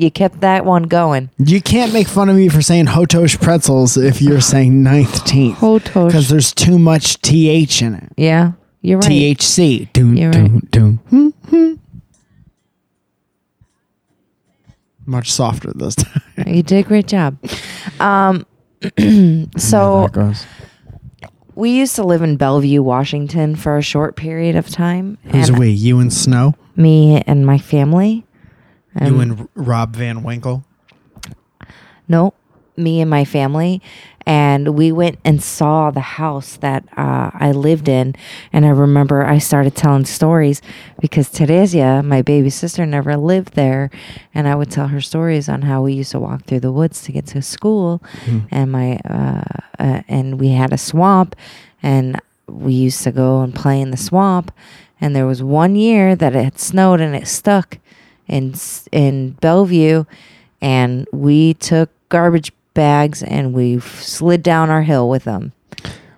You 0.00 0.10
kept 0.10 0.40
that 0.40 0.64
one 0.64 0.84
going. 0.84 1.28
You 1.36 1.60
can't 1.60 1.92
make 1.92 2.08
fun 2.08 2.30
of 2.30 2.36
me 2.36 2.48
for 2.48 2.62
saying 2.62 2.86
Hotosh 2.86 3.38
pretzels 3.38 3.98
if 3.98 4.22
you're 4.22 4.40
saying 4.40 4.82
nineteenth. 4.82 5.58
Hotosh. 5.58 6.06
Because 6.06 6.30
there's 6.30 6.54
too 6.54 6.78
much 6.78 7.20
TH 7.20 7.82
in 7.82 7.94
it. 7.96 8.08
Yeah, 8.16 8.52
you're 8.80 8.98
right. 8.98 9.10
THC. 9.10 9.92
Doom, 9.92 10.14
You're 10.16 10.30
doom, 10.30 10.54
right. 10.54 10.70
doom. 10.70 10.96
Hmm, 11.10 11.28
hmm. 11.50 11.72
Much 15.04 15.30
softer 15.30 15.70
this 15.74 15.96
time. 15.96 16.22
You 16.46 16.62
did 16.62 16.78
a 16.86 16.88
great 16.88 17.06
job. 17.06 17.36
Um, 17.98 18.46
so 19.58 20.08
we 21.54 21.72
used 21.72 21.96
to 21.96 22.04
live 22.04 22.22
in 22.22 22.38
Bellevue, 22.38 22.82
Washington, 22.82 23.54
for 23.54 23.76
a 23.76 23.82
short 23.82 24.16
period 24.16 24.56
of 24.56 24.70
time. 24.70 25.18
Who's 25.24 25.52
we? 25.52 25.68
You 25.70 25.98
and 25.98 26.10
Snow? 26.10 26.54
Me 26.74 27.22
and 27.26 27.44
my 27.44 27.58
family. 27.58 28.24
You 29.00 29.20
and 29.20 29.48
Rob 29.54 29.94
Van 29.96 30.22
Winkle? 30.22 30.64
No, 32.08 32.34
me 32.76 33.00
and 33.00 33.10
my 33.10 33.24
family. 33.24 33.80
And 34.26 34.76
we 34.76 34.92
went 34.92 35.18
and 35.24 35.42
saw 35.42 35.90
the 35.90 36.00
house 36.00 36.56
that 36.58 36.84
uh, 36.96 37.30
I 37.32 37.52
lived 37.52 37.88
in. 37.88 38.14
And 38.52 38.66
I 38.66 38.68
remember 38.68 39.24
I 39.24 39.38
started 39.38 39.74
telling 39.74 40.04
stories 40.04 40.60
because 41.00 41.28
Teresia, 41.28 42.04
my 42.04 42.22
baby 42.22 42.50
sister, 42.50 42.84
never 42.84 43.16
lived 43.16 43.54
there. 43.54 43.90
And 44.34 44.46
I 44.46 44.54
would 44.54 44.70
tell 44.70 44.88
her 44.88 45.00
stories 45.00 45.48
on 45.48 45.62
how 45.62 45.82
we 45.82 45.94
used 45.94 46.12
to 46.12 46.20
walk 46.20 46.44
through 46.44 46.60
the 46.60 46.72
woods 46.72 47.02
to 47.02 47.12
get 47.12 47.26
to 47.28 47.42
school. 47.42 48.02
And 48.50 48.70
my 48.70 48.98
uh, 49.08 49.42
uh, 49.78 50.02
and 50.08 50.38
we 50.38 50.50
had 50.50 50.72
a 50.72 50.78
swamp, 50.78 51.34
and 51.82 52.20
we 52.46 52.74
used 52.74 53.02
to 53.04 53.12
go 53.12 53.40
and 53.40 53.54
play 53.54 53.80
in 53.80 53.90
the 53.90 53.96
swamp. 53.96 54.52
And 55.00 55.16
there 55.16 55.26
was 55.26 55.42
one 55.42 55.76
year 55.76 56.14
that 56.14 56.36
it 56.36 56.44
had 56.44 56.58
snowed 56.58 57.00
and 57.00 57.16
it 57.16 57.26
stuck 57.26 57.78
in 58.30 58.54
in 58.92 59.32
Bellevue, 59.40 60.04
and 60.62 61.06
we 61.12 61.54
took 61.54 61.90
garbage 62.08 62.52
bags 62.72 63.22
and 63.22 63.52
we 63.52 63.80
slid 63.80 64.42
down 64.42 64.70
our 64.70 64.82
hill 64.82 65.08
with 65.10 65.24
them. 65.24 65.52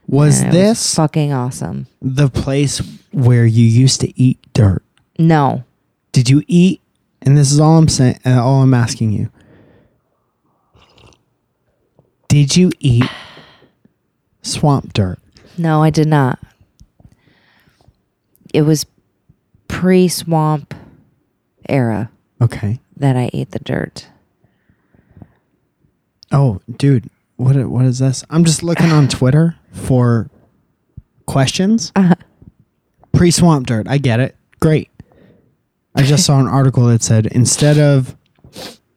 Was 0.07 0.41
And 0.43 0.55
it 0.55 0.59
was 0.59 0.69
this 0.69 0.95
fucking 0.95 1.33
awesome? 1.33 1.87
the 2.01 2.29
place 2.29 2.81
where 3.13 3.47
you 3.47 3.65
used 3.65 4.01
to 4.03 4.21
eat 4.21 4.39
dirt? 4.53 4.83
No, 5.19 5.65
Did 6.13 6.29
you 6.29 6.43
eat? 6.47 6.81
And 7.23 7.37
this 7.39 7.51
is 7.53 7.61
all 7.61 7.79
I'm 7.79 7.89
saying. 7.89 8.19
Uh, 8.27 8.43
all 8.43 8.63
I'm 8.63 8.75
asking 8.75 9.13
you. 9.13 9.31
Did 12.29 12.57
you 12.57 12.71
eat 12.81 13.05
swamp 14.43 14.93
dirt? 14.93 15.19
no, 15.59 15.83
I 15.83 15.91
did 15.91 16.09
not. 16.09 16.39
It 18.55 18.63
was 18.63 18.87
pre 19.69 20.09
swamp 20.09 20.75
era 21.69 22.11
Okay. 22.41 22.81
that 22.97 23.17
I 23.17 23.31
ate 23.33 23.51
the 23.53 23.59
dirt. 23.61 24.09
Oh, 26.31 26.61
dude, 26.77 27.09
what 27.37 27.57
i- 27.57 27.65
what 27.65 27.85
is 27.85 27.99
this? 27.99 28.25
I'm 28.31 28.45
just 28.45 28.63
looking 28.63 28.91
on 28.91 29.09
Twitter 29.09 29.57
for 29.73 30.31
questions. 31.27 31.93
Uh-huh. 31.95 32.15
Pre 33.13 33.31
swamp 33.31 33.67
dirt. 33.67 33.87
I 33.89 33.99
get 33.99 34.21
it. 34.21 34.37
Great. 34.61 34.89
I 35.95 36.03
just 36.03 36.25
saw 36.25 36.41
an 36.41 36.47
article 36.49 36.87
that 36.87 37.03
said 37.03 37.27
instead 37.27 37.79
of 37.79 38.17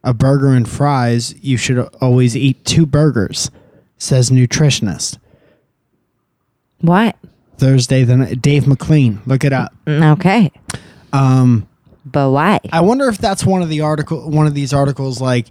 a 0.03 0.13
burger 0.13 0.49
and 0.53 0.67
fries, 0.67 1.35
you 1.41 1.57
should 1.57 1.77
always 2.01 2.35
eat 2.37 2.63
two 2.65 2.85
burgers. 2.85 3.51
Says 3.97 4.29
nutritionist. 4.29 5.17
What? 6.81 7.15
Thursday, 7.57 8.03
the 8.03 8.35
Dave 8.35 8.67
McLean. 8.67 9.21
Look 9.25 9.43
it 9.45 9.53
up. 9.53 9.73
Okay, 9.87 10.51
Um, 11.13 11.67
but 12.15 12.31
why? 12.31 12.61
I 12.71 12.79
wonder 12.79 13.09
if 13.09 13.17
that's 13.17 13.45
one 13.45 13.61
of 13.61 13.67
the 13.67 13.81
article, 13.81 14.29
one 14.29 14.47
of 14.47 14.53
these 14.53 14.73
articles, 14.73 15.19
like 15.19 15.47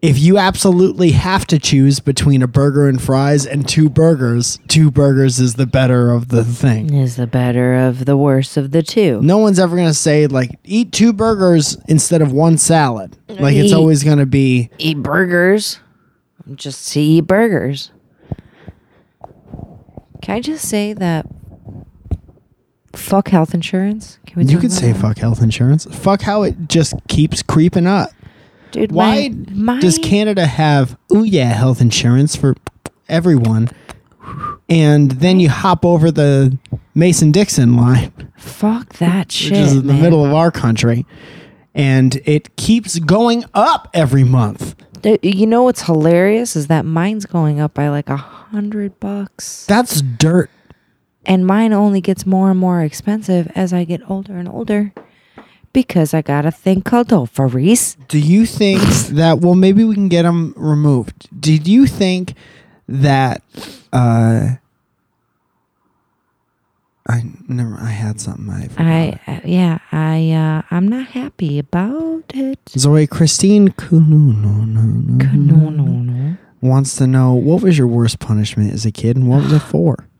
if 0.00 0.16
you 0.16 0.38
absolutely 0.38 1.10
have 1.10 1.44
to 1.48 1.58
choose 1.58 1.98
between 1.98 2.40
a 2.40 2.46
burger 2.46 2.88
and 2.88 3.02
fries 3.02 3.44
and 3.44 3.68
two 3.68 3.90
burgers, 3.90 4.60
two 4.68 4.92
burgers 4.92 5.40
is 5.40 5.54
the 5.54 5.66
better 5.66 6.12
of 6.12 6.28
the 6.28 6.44
thing. 6.44 6.94
Is 6.94 7.16
the 7.16 7.26
better 7.26 7.74
of 7.74 8.04
the 8.04 8.16
worst 8.16 8.56
of 8.56 8.70
the 8.70 8.80
two? 8.80 9.20
No 9.22 9.38
one's 9.38 9.58
ever 9.58 9.74
gonna 9.74 9.92
say 9.92 10.28
like 10.28 10.50
eat 10.62 10.92
two 10.92 11.12
burgers 11.12 11.76
instead 11.88 12.22
of 12.22 12.30
one 12.30 12.58
salad. 12.58 13.18
Like 13.28 13.56
it's 13.56 13.72
always 13.72 14.04
gonna 14.04 14.24
be 14.24 14.70
Eat 14.78 15.02
burgers. 15.02 15.80
Just 16.54 16.92
to 16.92 17.00
eat 17.00 17.22
burgers. 17.22 17.90
Can 20.22 20.36
I 20.36 20.40
just 20.40 20.68
say 20.68 20.92
that? 20.92 21.26
Fuck 22.94 23.28
health 23.28 23.54
insurance. 23.54 24.18
Can 24.26 24.44
we? 24.44 24.50
you 24.50 24.58
could 24.58 24.72
say 24.72 24.92
that? 24.92 25.00
fuck 25.00 25.18
health 25.18 25.42
insurance. 25.42 25.84
Fuck 25.86 26.22
how 26.22 26.42
it 26.42 26.68
just 26.68 26.94
keeps 27.08 27.42
creeping 27.42 27.86
up. 27.86 28.10
dude. 28.70 28.92
Why 28.92 29.28
my, 29.28 29.74
my, 29.74 29.80
does 29.80 29.98
Canada 29.98 30.46
have 30.46 30.96
oh 31.10 31.22
yeah 31.22 31.52
health 31.52 31.80
insurance 31.80 32.34
for 32.34 32.54
everyone, 33.08 33.68
and 34.68 35.12
then 35.12 35.40
you 35.40 35.48
hop 35.48 35.84
over 35.84 36.10
the 36.10 36.58
Mason 36.94 37.30
Dixon 37.30 37.76
line, 37.76 38.12
Fuck 38.36 38.94
that 38.94 39.30
shit. 39.32 39.52
which 39.52 39.60
is 39.60 39.72
in 39.76 39.86
the 39.86 39.92
man. 39.92 40.02
middle 40.02 40.24
of 40.24 40.32
our 40.32 40.50
country, 40.50 41.06
and 41.74 42.20
it 42.24 42.56
keeps 42.56 42.98
going 42.98 43.44
up 43.54 43.88
every 43.94 44.24
month. 44.24 44.74
You 45.22 45.46
know 45.46 45.62
what's 45.62 45.82
hilarious 45.82 46.56
is 46.56 46.66
that 46.66 46.84
mine's 46.84 47.24
going 47.24 47.60
up 47.60 47.74
by 47.74 47.88
like 47.88 48.08
a 48.08 48.16
hundred 48.16 48.98
bucks, 48.98 49.64
That's 49.66 50.00
dirt. 50.02 50.50
And 51.28 51.46
mine 51.46 51.72
only 51.72 52.00
gets 52.00 52.26
more 52.26 52.50
and 52.50 52.58
more 52.58 52.82
expensive 52.82 53.52
as 53.54 53.72
I 53.72 53.84
get 53.84 54.00
older 54.10 54.36
and 54.36 54.48
older, 54.48 54.92
because 55.72 56.14
I 56.14 56.22
got 56.22 56.44
a 56.46 56.50
thing 56.50 56.82
called 56.82 57.12
ovaries. 57.12 57.96
Do 58.08 58.18
you 58.18 58.46
think 58.46 58.80
that? 59.10 59.38
Well, 59.40 59.54
maybe 59.54 59.84
we 59.84 59.94
can 59.94 60.08
get 60.08 60.22
them 60.22 60.54
removed. 60.56 61.28
Did 61.38 61.68
you 61.68 61.86
think 61.86 62.34
that? 62.88 63.42
uh 63.92 64.56
I 67.10 67.24
never. 67.48 67.74
I 67.76 67.88
had 67.88 68.20
something. 68.20 68.50
I. 68.50 68.68
forgot. 68.68 68.86
I 68.86 69.20
uh, 69.26 69.40
yeah, 69.44 69.78
I 69.92 70.30
uh, 70.30 70.62
I'm 70.70 70.88
not 70.88 71.08
happy 71.08 71.58
about 71.58 72.24
it. 72.34 72.58
Zoe 72.76 73.06
Christine 73.06 73.68
Kununo 73.68 74.66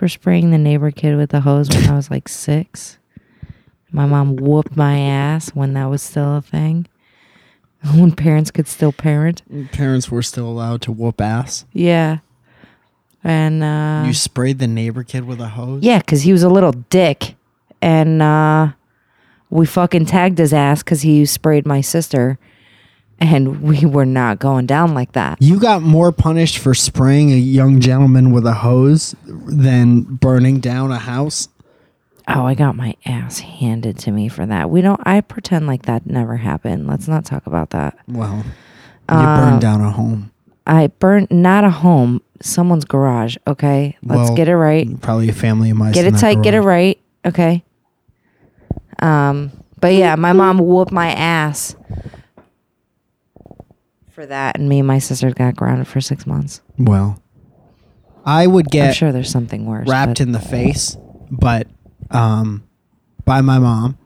for? 0.00 0.08
Spraying 0.08 0.50
the 0.50 0.58
neighbor 0.58 0.90
kid 0.90 1.16
with 1.16 1.32
a 1.34 1.40
hose 1.40 1.68
when 1.68 1.88
I 1.88 1.94
was 1.94 2.10
like 2.10 2.28
six. 2.28 2.98
My 3.92 4.06
mom 4.06 4.36
whooped 4.36 4.76
my 4.76 4.98
ass 4.98 5.50
when 5.50 5.74
that 5.74 5.86
was 5.86 6.02
still 6.02 6.36
a 6.36 6.42
thing. 6.42 6.86
When 7.94 8.12
parents 8.12 8.50
could 8.50 8.68
still 8.68 8.92
parent. 8.92 9.42
Parents 9.72 10.10
were 10.10 10.20
still 10.22 10.46
allowed 10.46 10.82
to 10.82 10.92
whoop 10.92 11.18
ass. 11.18 11.64
Yeah. 11.72 12.18
And 13.24 13.62
uh 13.62 14.04
you 14.06 14.12
sprayed 14.12 14.58
the 14.58 14.66
neighbor 14.66 15.02
kid 15.02 15.24
with 15.24 15.40
a 15.40 15.48
hose. 15.48 15.82
yeah, 15.82 16.00
cuz 16.00 16.22
he 16.22 16.32
was 16.32 16.42
a 16.42 16.48
little 16.50 16.72
dick 16.72 17.36
and 17.80 18.20
uh 18.20 18.72
we 19.48 19.64
fucking 19.64 20.06
tagged 20.06 20.36
his 20.38 20.52
ass 20.52 20.82
cuz 20.82 21.00
he 21.02 21.24
sprayed 21.24 21.64
my 21.66 21.80
sister 21.80 22.38
and 23.20 23.60
we 23.62 23.84
were 23.84 24.06
not 24.06 24.38
going 24.38 24.66
down 24.66 24.94
like 24.94 25.12
that. 25.12 25.40
You 25.40 25.60
got 25.60 25.82
more 25.82 26.10
punished 26.10 26.58
for 26.58 26.74
spraying 26.74 27.30
a 27.30 27.36
young 27.36 27.80
gentleman 27.80 28.32
with 28.32 28.46
a 28.46 28.54
hose 28.54 29.14
than 29.26 30.02
burning 30.02 30.60
down 30.60 30.90
a 30.90 30.98
house. 30.98 31.48
Oh, 32.28 32.46
I 32.46 32.54
got 32.54 32.76
my 32.76 32.96
ass 33.04 33.40
handed 33.40 33.98
to 34.00 34.10
me 34.10 34.28
for 34.28 34.46
that. 34.46 34.70
We 34.70 34.80
don't 34.80 35.00
I 35.04 35.20
pretend 35.20 35.66
like 35.66 35.82
that 35.82 36.06
never 36.06 36.36
happened. 36.36 36.86
Let's 36.86 37.08
not 37.08 37.24
talk 37.24 37.46
about 37.46 37.70
that. 37.70 37.98
Well, 38.08 38.44
you 39.10 39.16
burned 39.16 39.60
down 39.60 39.80
a 39.80 39.90
home. 39.90 40.30
I 40.66 40.86
burnt 40.86 41.32
not 41.32 41.64
a 41.64 41.70
home, 41.70 42.22
someone's 42.40 42.84
garage. 42.84 43.36
Okay, 43.46 43.96
let's 44.02 44.28
Well, 44.28 44.36
get 44.36 44.48
it 44.48 44.56
right. 44.56 45.00
Probably 45.00 45.28
a 45.28 45.32
family 45.32 45.70
of 45.70 45.76
mice. 45.76 45.94
Get 45.94 46.06
it 46.06 46.16
tight. 46.18 46.42
Get 46.42 46.54
it 46.54 46.60
right. 46.60 46.98
Okay. 47.26 47.64
Um, 49.00 49.50
but 49.80 49.94
yeah, 49.94 50.14
my 50.14 50.32
mom 50.32 50.58
whooped 50.58 50.92
my 50.92 51.10
ass 51.12 51.74
for 54.20 54.26
that, 54.26 54.58
and 54.58 54.68
me 54.68 54.80
and 54.80 54.86
my 54.86 54.98
sister 54.98 55.30
got 55.30 55.56
grounded 55.56 55.88
for 55.88 56.00
six 56.02 56.26
months. 56.26 56.60
Well, 56.76 57.22
I 58.22 58.46
would 58.46 58.70
get 58.70 58.88
I'm 58.88 58.92
sure 58.92 59.12
there's 59.12 59.30
something 59.30 59.64
worse. 59.64 59.88
wrapped 59.88 60.18
but- 60.18 60.20
in 60.20 60.32
the 60.32 60.40
face, 60.40 60.94
but 61.30 61.66
um, 62.10 62.64
by 63.24 63.40
my 63.40 63.58
mom, 63.58 63.96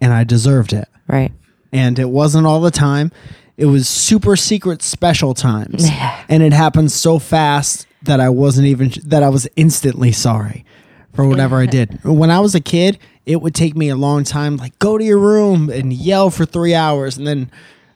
and 0.00 0.12
I 0.12 0.22
deserved 0.24 0.72
it. 0.72 0.88
right. 1.08 1.32
And 1.72 2.00
it 2.00 2.10
wasn't 2.10 2.48
all 2.48 2.60
the 2.60 2.72
time. 2.72 3.12
It 3.56 3.66
was 3.66 3.88
super 3.88 4.34
secret 4.36 4.82
special 4.82 5.34
times, 5.34 5.88
and 6.28 6.42
it 6.42 6.52
happened 6.52 6.92
so 6.92 7.18
fast 7.18 7.86
that 8.02 8.20
I 8.20 8.28
wasn't 8.28 8.66
even 8.68 8.92
that 9.04 9.24
I 9.24 9.28
was 9.30 9.48
instantly 9.56 10.12
sorry 10.12 10.64
for 11.12 11.26
whatever 11.26 11.58
I 11.58 11.66
did. 11.66 11.98
When 12.04 12.30
I 12.30 12.38
was 12.38 12.54
a 12.54 12.60
kid, 12.60 12.98
it 13.26 13.42
would 13.42 13.54
take 13.54 13.76
me 13.76 13.88
a 13.88 13.96
long 13.96 14.22
time, 14.22 14.56
like 14.56 14.78
go 14.78 14.96
to 14.96 15.04
your 15.04 15.18
room 15.18 15.70
and 15.70 15.92
yell 15.92 16.30
for 16.30 16.44
three 16.44 16.74
hours, 16.74 17.18
and 17.18 17.26
then 17.26 17.50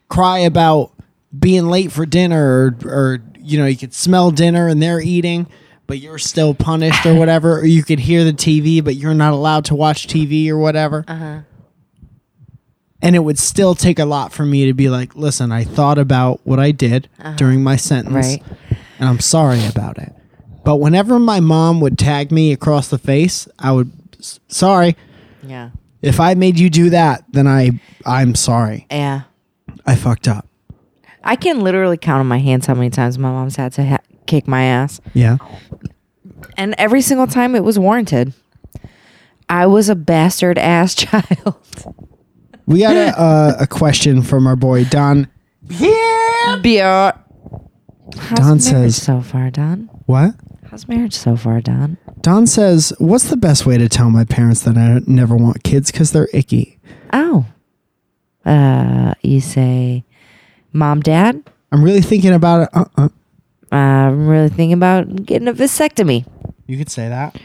cry 0.09 0.39
about 0.39 0.94
being 1.39 1.69
late 1.69 1.93
for 1.93 2.07
dinner, 2.07 2.75
or, 2.85 2.89
or 2.89 3.23
you 3.39 3.59
know, 3.59 3.67
you 3.67 3.77
could 3.77 3.95
smell 3.95 4.31
dinner 4.31 4.69
and 4.69 4.83
they're 4.83 5.01
eating, 5.01 5.47
but 5.87 5.99
you're 5.99 6.19
still 6.19 6.55
punished 6.55 7.05
or 7.05 7.15
whatever, 7.15 7.59
or 7.59 7.67
you 7.67 7.83
could 7.83 8.01
hear 8.01 8.25
the 8.25 8.33
TV, 8.33 8.83
but 8.83 8.97
you're 8.97 9.15
not 9.15 9.33
allowed 9.33 9.65
to 9.67 9.75
watch 9.75 10.07
TV 10.07 10.49
or 10.49 10.59
whatever. 10.59 11.05
Uh-huh. 11.07 11.41
And 13.03 13.15
it 13.15 13.19
would 13.19 13.39
still 13.39 13.75
take 13.75 13.99
a 13.99 14.07
lot 14.07 14.33
for 14.33 14.47
me 14.47 14.65
to 14.67 14.73
be 14.73 14.89
like, 14.89 15.15
listen, 15.15 15.53
I 15.53 15.65
thought 15.65 15.99
about 15.99 16.41
what 16.45 16.59
I 16.59 16.71
did 16.71 17.09
uh-huh. 17.19 17.37
during 17.37 17.63
my 17.63 17.77
sentence, 17.77 18.15
Right. 18.15 18.43
and 18.99 19.09
I'm 19.09 19.21
sorry 19.21 19.67
about 19.67 19.99
it. 19.99 20.13
But 20.65 20.77
whenever 20.77 21.19
my 21.19 21.41
mom 21.41 21.83
would 21.83 21.99
tag 21.99 22.33
me 22.33 22.51
across 22.53 22.89
the 22.89 22.97
face, 22.97 23.47
I 23.59 23.73
would, 23.73 23.93
sorry. 24.49 24.97
Yeah. 25.43 25.71
If 26.01 26.19
I 26.21 26.33
made 26.33 26.59
you 26.59 26.71
do 26.71 26.89
that, 26.91 27.25
then 27.31 27.47
I, 27.47 27.73
I'm 28.07 28.35
sorry. 28.35 28.87
Yeah. 28.91 29.23
I 29.85 29.97
fucked 29.97 30.27
up. 30.27 30.47
I 31.25 31.37
can 31.37 31.61
literally 31.61 31.97
count 31.97 32.21
on 32.21 32.27
my 32.27 32.39
hands 32.39 32.67
how 32.67 32.75
many 32.75 32.91
times 32.91 33.19
my 33.19 33.31
mom's 33.31 33.57
had 33.57 33.73
to 33.75 33.85
ha- 33.85 33.99
kick 34.27 34.47
my 34.47 34.63
ass. 34.65 35.01
Yeah. 35.15 35.39
And 36.57 36.75
every 36.79 37.01
single 37.01 37.27
time 37.27 37.55
it 37.55 37.65
was 37.65 37.79
warranted. 37.79 38.35
I 39.49 39.67
was 39.67 39.89
a 39.89 39.95
bastard 39.95 40.59
ass 40.59 40.95
child. 41.05 41.57
We 42.67 42.81
got 42.81 42.97
a, 42.97 43.19
uh, 43.21 43.57
a 43.61 43.67
question 43.67 44.23
from 44.23 44.47
our 44.47 44.57
boy 44.57 44.85
Don. 44.85 45.29
Yeah. 45.69 46.61
Beer. 46.63 47.13
How's 48.19 48.39
Don 48.39 48.47
marriage 48.47 48.63
says- 48.63 49.03
so 49.03 49.21
far, 49.21 49.51
Don? 49.51 49.91
What? 50.07 50.35
How's 50.71 50.87
marriage 50.89 51.15
so 51.15 51.37
far, 51.37 51.61
Don? 51.61 51.97
Don 52.21 52.47
says, 52.47 52.93
"What's 52.99 53.29
the 53.29 53.37
best 53.37 53.65
way 53.65 53.79
to 53.79 53.89
tell 53.89 54.11
my 54.11 54.25
parents 54.25 54.63
that 54.63 54.77
I 54.77 55.01
never 55.07 55.37
want 55.37 55.63
kids 55.63 55.91
because 55.93 56.13
they're 56.13 56.29
icky?" 56.33 56.79
Oh. 57.13 57.47
Uh, 58.45 59.15
you 59.23 59.41
say, 59.41 60.05
Mom, 60.75 61.01
Dad, 61.01 61.41
I'm 61.71 61.85
really 61.85 62.03
thinking 62.03 62.35
about 62.35 62.63
it. 62.63 62.69
Uh-uh. 62.75 63.09
uh, 63.73 63.77
I'm 63.77 64.27
really 64.27 64.49
thinking 64.49 64.73
about 64.73 65.25
getting 65.25 65.47
a 65.47 65.53
vasectomy. 65.53 66.27
You 66.67 66.77
could 66.77 66.91
say 66.91 67.09
that. 67.09 67.41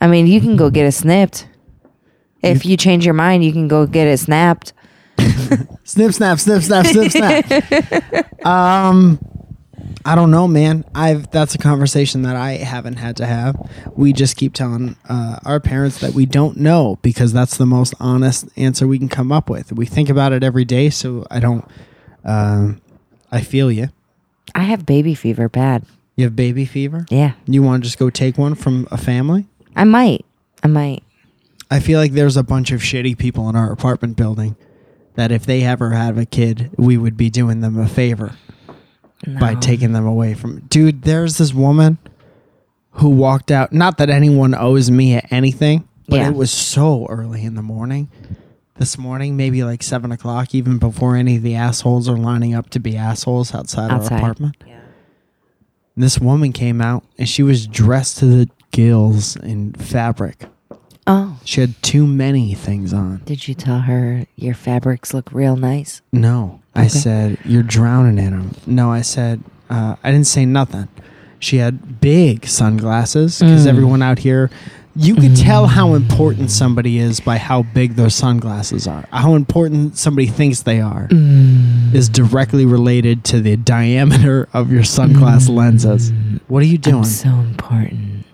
I 0.00 0.08
mean, 0.08 0.26
you 0.26 0.40
can 0.40 0.56
go 0.56 0.70
get 0.70 0.86
it 0.86 0.92
snipped. 0.92 1.46
If 2.42 2.66
you 2.66 2.76
change 2.76 3.06
your 3.06 3.14
mind, 3.14 3.44
you 3.44 3.52
can 3.52 3.68
go 3.68 3.86
get 3.86 4.06
it 4.06 4.18
snapped. 4.18 4.74
Snip, 5.84 6.12
snap, 6.12 6.38
snip, 6.40 6.62
snap, 6.62 6.86
snip, 6.86 7.12
snap. 7.12 8.46
um, 8.46 9.18
I 10.06 10.14
don't 10.14 10.30
know, 10.30 10.46
man. 10.46 10.84
I've 10.94 11.30
that's 11.30 11.54
a 11.54 11.58
conversation 11.58 12.22
that 12.22 12.36
I 12.36 12.52
haven't 12.52 12.96
had 12.96 13.16
to 13.16 13.26
have. 13.26 13.56
We 13.96 14.12
just 14.12 14.36
keep 14.36 14.52
telling 14.52 14.96
uh, 15.08 15.38
our 15.46 15.60
parents 15.60 15.98
that 16.00 16.12
we 16.12 16.26
don't 16.26 16.58
know 16.58 16.98
because 17.00 17.32
that's 17.32 17.56
the 17.56 17.64
most 17.64 17.94
honest 17.98 18.46
answer 18.56 18.86
we 18.86 18.98
can 18.98 19.08
come 19.08 19.32
up 19.32 19.48
with. 19.48 19.72
We 19.72 19.86
think 19.86 20.10
about 20.10 20.32
it 20.32 20.44
every 20.44 20.66
day, 20.66 20.90
so 20.90 21.26
I 21.30 21.40
don't. 21.40 21.64
Um, 22.22 22.82
I 23.32 23.40
feel 23.40 23.72
you. 23.72 23.88
I 24.54 24.64
have 24.64 24.84
baby 24.84 25.14
fever 25.14 25.48
bad. 25.48 25.86
You 26.16 26.24
have 26.24 26.36
baby 26.36 26.66
fever. 26.66 27.06
Yeah. 27.08 27.32
You 27.46 27.62
want 27.62 27.82
to 27.82 27.86
just 27.86 27.98
go 27.98 28.10
take 28.10 28.36
one 28.36 28.54
from 28.54 28.86
a 28.90 28.98
family? 28.98 29.46
I 29.74 29.84
might. 29.84 30.24
I 30.62 30.68
might. 30.68 31.02
I 31.70 31.80
feel 31.80 31.98
like 31.98 32.12
there's 32.12 32.36
a 32.36 32.42
bunch 32.42 32.70
of 32.70 32.82
shitty 32.82 33.18
people 33.18 33.48
in 33.48 33.56
our 33.56 33.72
apartment 33.72 34.16
building 34.16 34.54
that 35.14 35.32
if 35.32 35.46
they 35.46 35.62
ever 35.62 35.90
have 35.90 36.18
a 36.18 36.26
kid, 36.26 36.70
we 36.76 36.96
would 36.96 37.16
be 37.16 37.30
doing 37.30 37.60
them 37.60 37.78
a 37.78 37.88
favor 37.88 38.36
by 39.40 39.54
taking 39.54 39.92
them 39.92 40.06
away 40.06 40.34
from. 40.34 40.60
Dude, 40.68 41.02
there's 41.02 41.38
this 41.38 41.52
woman 41.54 41.98
who 42.92 43.08
walked 43.10 43.50
out. 43.50 43.72
Not 43.72 43.98
that 43.98 44.10
anyone 44.10 44.54
owes 44.54 44.90
me 44.90 45.20
anything, 45.30 45.88
but 46.08 46.16
Yeah. 46.20 46.28
it 46.28 46.34
was 46.34 46.50
so 46.50 47.06
early 47.08 47.44
in 47.44 47.54
the 47.54 47.62
morning. 47.62 48.08
This 48.76 48.98
morning, 48.98 49.36
maybe 49.36 49.62
like 49.62 49.82
seven 49.82 50.10
o'clock, 50.12 50.54
even 50.54 50.78
before 50.78 51.14
any 51.16 51.36
of 51.36 51.42
the 51.42 51.54
assholes 51.54 52.08
are 52.08 52.16
lining 52.16 52.54
up 52.54 52.70
to 52.70 52.80
be 52.80 52.96
assholes 52.96 53.54
outside, 53.54 53.90
Outside. 53.90 54.12
our 54.14 54.18
apartment. 54.18 54.56
yeah. 54.66 54.80
This 55.96 56.18
woman 56.18 56.52
came 56.52 56.80
out 56.80 57.04
and 57.18 57.28
she 57.28 57.42
was 57.44 57.66
dressed 57.68 58.18
to 58.18 58.26
the 58.26 58.48
gills 58.72 59.36
in 59.36 59.72
fabric. 59.74 60.46
Oh. 61.06 61.38
She 61.44 61.60
had 61.60 61.80
too 61.82 62.06
many 62.06 62.54
things 62.54 62.92
on. 62.94 63.20
Did 63.26 63.46
you 63.46 63.54
tell 63.54 63.80
her 63.80 64.26
your 64.36 64.54
fabrics 64.54 65.12
look 65.12 65.30
real 65.32 65.56
nice? 65.56 66.00
No, 66.12 66.60
I 66.74 66.80
Okay. 66.82 66.88
said 66.88 67.38
you're 67.44 67.62
drowning 67.62 68.18
in 68.24 68.30
them. 68.30 68.50
No, 68.66 68.90
I 68.90 69.02
said 69.02 69.42
uh, 69.70 69.96
I 70.04 70.10
didn't 70.10 70.26
say 70.26 70.44
nothing. 70.46 70.88
She 71.38 71.56
had 71.58 72.00
big 72.00 72.46
sunglasses 72.46 73.38
because 73.38 73.64
Mm. 73.66 73.68
everyone 73.68 74.02
out 74.02 74.18
here, 74.20 74.50
you 74.96 75.14
could 75.14 75.36
tell 75.36 75.66
how 75.66 75.94
important 75.94 76.50
somebody 76.50 76.98
is 76.98 77.18
by 77.20 77.36
how 77.38 77.62
big 77.62 77.96
their 77.96 78.08
sunglasses 78.10 78.86
are. 78.86 79.04
How 79.10 79.34
important 79.34 79.96
somebody 79.98 80.26
thinks 80.26 80.62
they 80.62 80.80
are 80.80 81.08
Mm. 81.10 81.92
is 81.94 82.08
directly 82.08 82.64
related 82.64 83.24
to 83.24 83.40
the 83.40 83.56
diameter 83.56 84.48
of 84.54 84.70
your 84.72 84.82
sunglass 84.84 85.48
lenses. 85.48 86.12
What 86.48 86.62
are 86.62 86.66
you 86.66 86.78
doing? 86.78 87.04
So 87.04 87.28
important. 87.28 88.24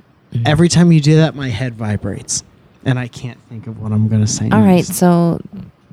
Every 0.44 0.68
time 0.68 0.92
you 0.92 1.00
do 1.00 1.16
that, 1.16 1.34
my 1.34 1.48
head 1.48 1.74
vibrates, 1.74 2.44
and 2.84 2.98
I 2.98 3.08
can't 3.08 3.38
think 3.48 3.66
of 3.66 3.80
what 3.80 3.92
I'm 3.92 4.08
gonna 4.08 4.26
say. 4.26 4.48
All 4.50 4.60
right. 4.60 4.76
next. 4.76 4.94
So 4.94 5.40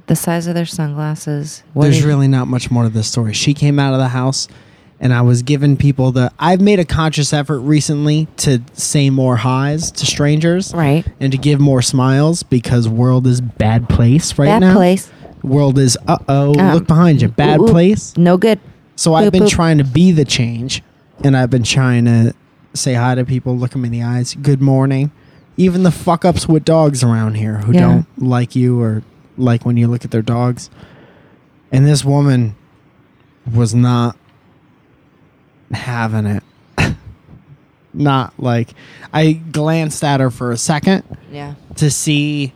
the 0.07 0.15
size 0.15 0.47
of 0.47 0.55
their 0.55 0.65
sunglasses. 0.65 1.63
There's 1.75 2.03
really 2.03 2.27
not 2.27 2.47
much 2.47 2.71
more 2.71 2.83
to 2.83 2.89
this 2.89 3.07
story. 3.07 3.33
She 3.33 3.53
came 3.53 3.77
out 3.79 3.93
of 3.93 3.99
the 3.99 4.07
house 4.09 4.47
and 4.99 5.13
I 5.13 5.21
was 5.21 5.41
giving 5.43 5.77
people 5.77 6.11
the. 6.11 6.31
I've 6.39 6.61
made 6.61 6.79
a 6.79 6.85
conscious 6.85 7.33
effort 7.33 7.59
recently 7.59 8.27
to 8.37 8.61
say 8.73 9.09
more 9.09 9.35
highs 9.35 9.91
to 9.91 10.05
strangers, 10.05 10.73
Right. 10.73 11.05
and 11.19 11.31
to 11.33 11.37
give 11.37 11.59
more 11.59 11.81
smiles 11.81 12.41
because 12.43 12.87
world 12.89 13.27
is 13.27 13.39
bad 13.41 13.89
place 13.89 14.37
right 14.39 14.45
Bad 14.47 14.59
now. 14.61 14.73
place. 14.73 15.11
World 15.43 15.77
is 15.77 15.97
uh 16.07 16.17
oh. 16.27 16.57
Um, 16.59 16.73
look 16.73 16.87
behind 16.87 17.21
you. 17.21 17.27
Bad 17.27 17.59
Ooh, 17.59 17.65
ooh. 17.65 17.71
place. 17.71 18.17
No 18.17 18.37
good. 18.37 18.59
So 18.95 19.13
I've 19.13 19.27
Boop, 19.27 19.33
been 19.33 19.43
boop. 19.43 19.49
trying 19.49 19.77
to 19.77 19.83
be 19.83 20.11
the 20.11 20.25
change, 20.25 20.81
and 21.23 21.37
I've 21.37 21.51
been 21.51 21.61
trying 21.63 22.05
to 22.05 22.33
say 22.73 22.93
hi 22.95 23.13
to 23.13 23.23
people, 23.23 23.55
look 23.55 23.71
them 23.71 23.85
in 23.85 23.91
the 23.91 24.01
eyes, 24.01 24.33
good 24.35 24.61
morning. 24.61 25.11
Even 25.57 25.83
the 25.83 25.91
fuck 25.91 26.23
ups 26.23 26.47
with 26.47 26.63
dogs 26.63 27.03
around 27.03 27.35
here 27.35 27.57
who 27.59 27.73
Yeah. 27.73 27.79
don't 27.81 28.05
like 28.17 28.55
you 28.55 28.79
or 28.81 29.03
like 29.37 29.65
when 29.65 29.75
you 29.77 29.87
look 29.87 30.05
at 30.05 30.11
their 30.11 30.21
dogs. 30.21 30.69
And 31.71 31.85
this 31.85 32.05
woman 32.05 32.55
was 33.51 33.73
not 33.75 34.15
having 35.71 36.25
it. 36.25 36.43
not 37.93 38.33
like 38.37 38.69
I 39.13 39.33
glanced 39.33 40.03
at 40.03 40.19
her 40.19 40.29
for 40.29 40.51
a 40.51 40.57
second 40.57 41.03
Yeah. 41.31 41.55
to 41.75 41.89
see 41.89 42.53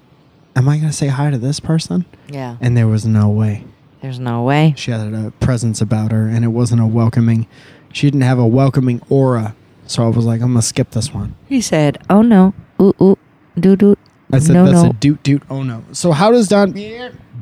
am 0.56 0.68
I 0.70 0.78
going 0.78 0.90
to 0.90 0.96
say 0.96 1.08
hi 1.08 1.30
to 1.32 1.38
this 1.38 1.60
person? 1.60 2.06
Yeah. 2.30 2.58
And 2.62 2.76
there 2.78 2.88
was 2.88 3.06
no 3.06 3.30
way 3.30 3.64
There's 4.02 4.20
no 4.20 4.44
way. 4.44 4.74
she 4.78 4.92
had 4.92 5.14
a 5.14 5.32
presence 5.40 5.82
about 5.82 6.12
her 6.12 6.28
and 6.28 6.46
it 6.46 6.50
wasn't 6.50 6.82
a 6.82 6.86
welcoming 6.86 7.48
she 7.92 8.08
didn't 8.08 8.22
have 8.22 8.40
a 8.40 8.48
welcoming 8.48 9.02
aura 9.10 9.54
so 9.86 10.04
i 10.04 10.08
was 10.08 10.24
like 10.26 10.42
i'm 10.42 10.50
gonna 10.54 10.62
skip 10.62 10.92
this 10.92 11.14
one 11.14 11.36
He 11.50 11.60
said, 11.60 11.98
"Oh 12.10 12.22
no, 12.22 12.54
ooh 12.82 12.94
ooh, 13.02 13.18
doo 13.60 13.76
doo." 13.76 13.96
i 14.34 14.40
said 14.40 14.54
no, 14.54 14.66
that's 14.66 14.84
no. 14.84 14.90
a 14.90 14.94
doot 14.94 15.22
doot 15.24 15.44
oh 15.50 15.62
no 15.64 15.84
so 15.92 16.12
how 16.12 16.32
does 16.32 16.48
don 16.48 16.74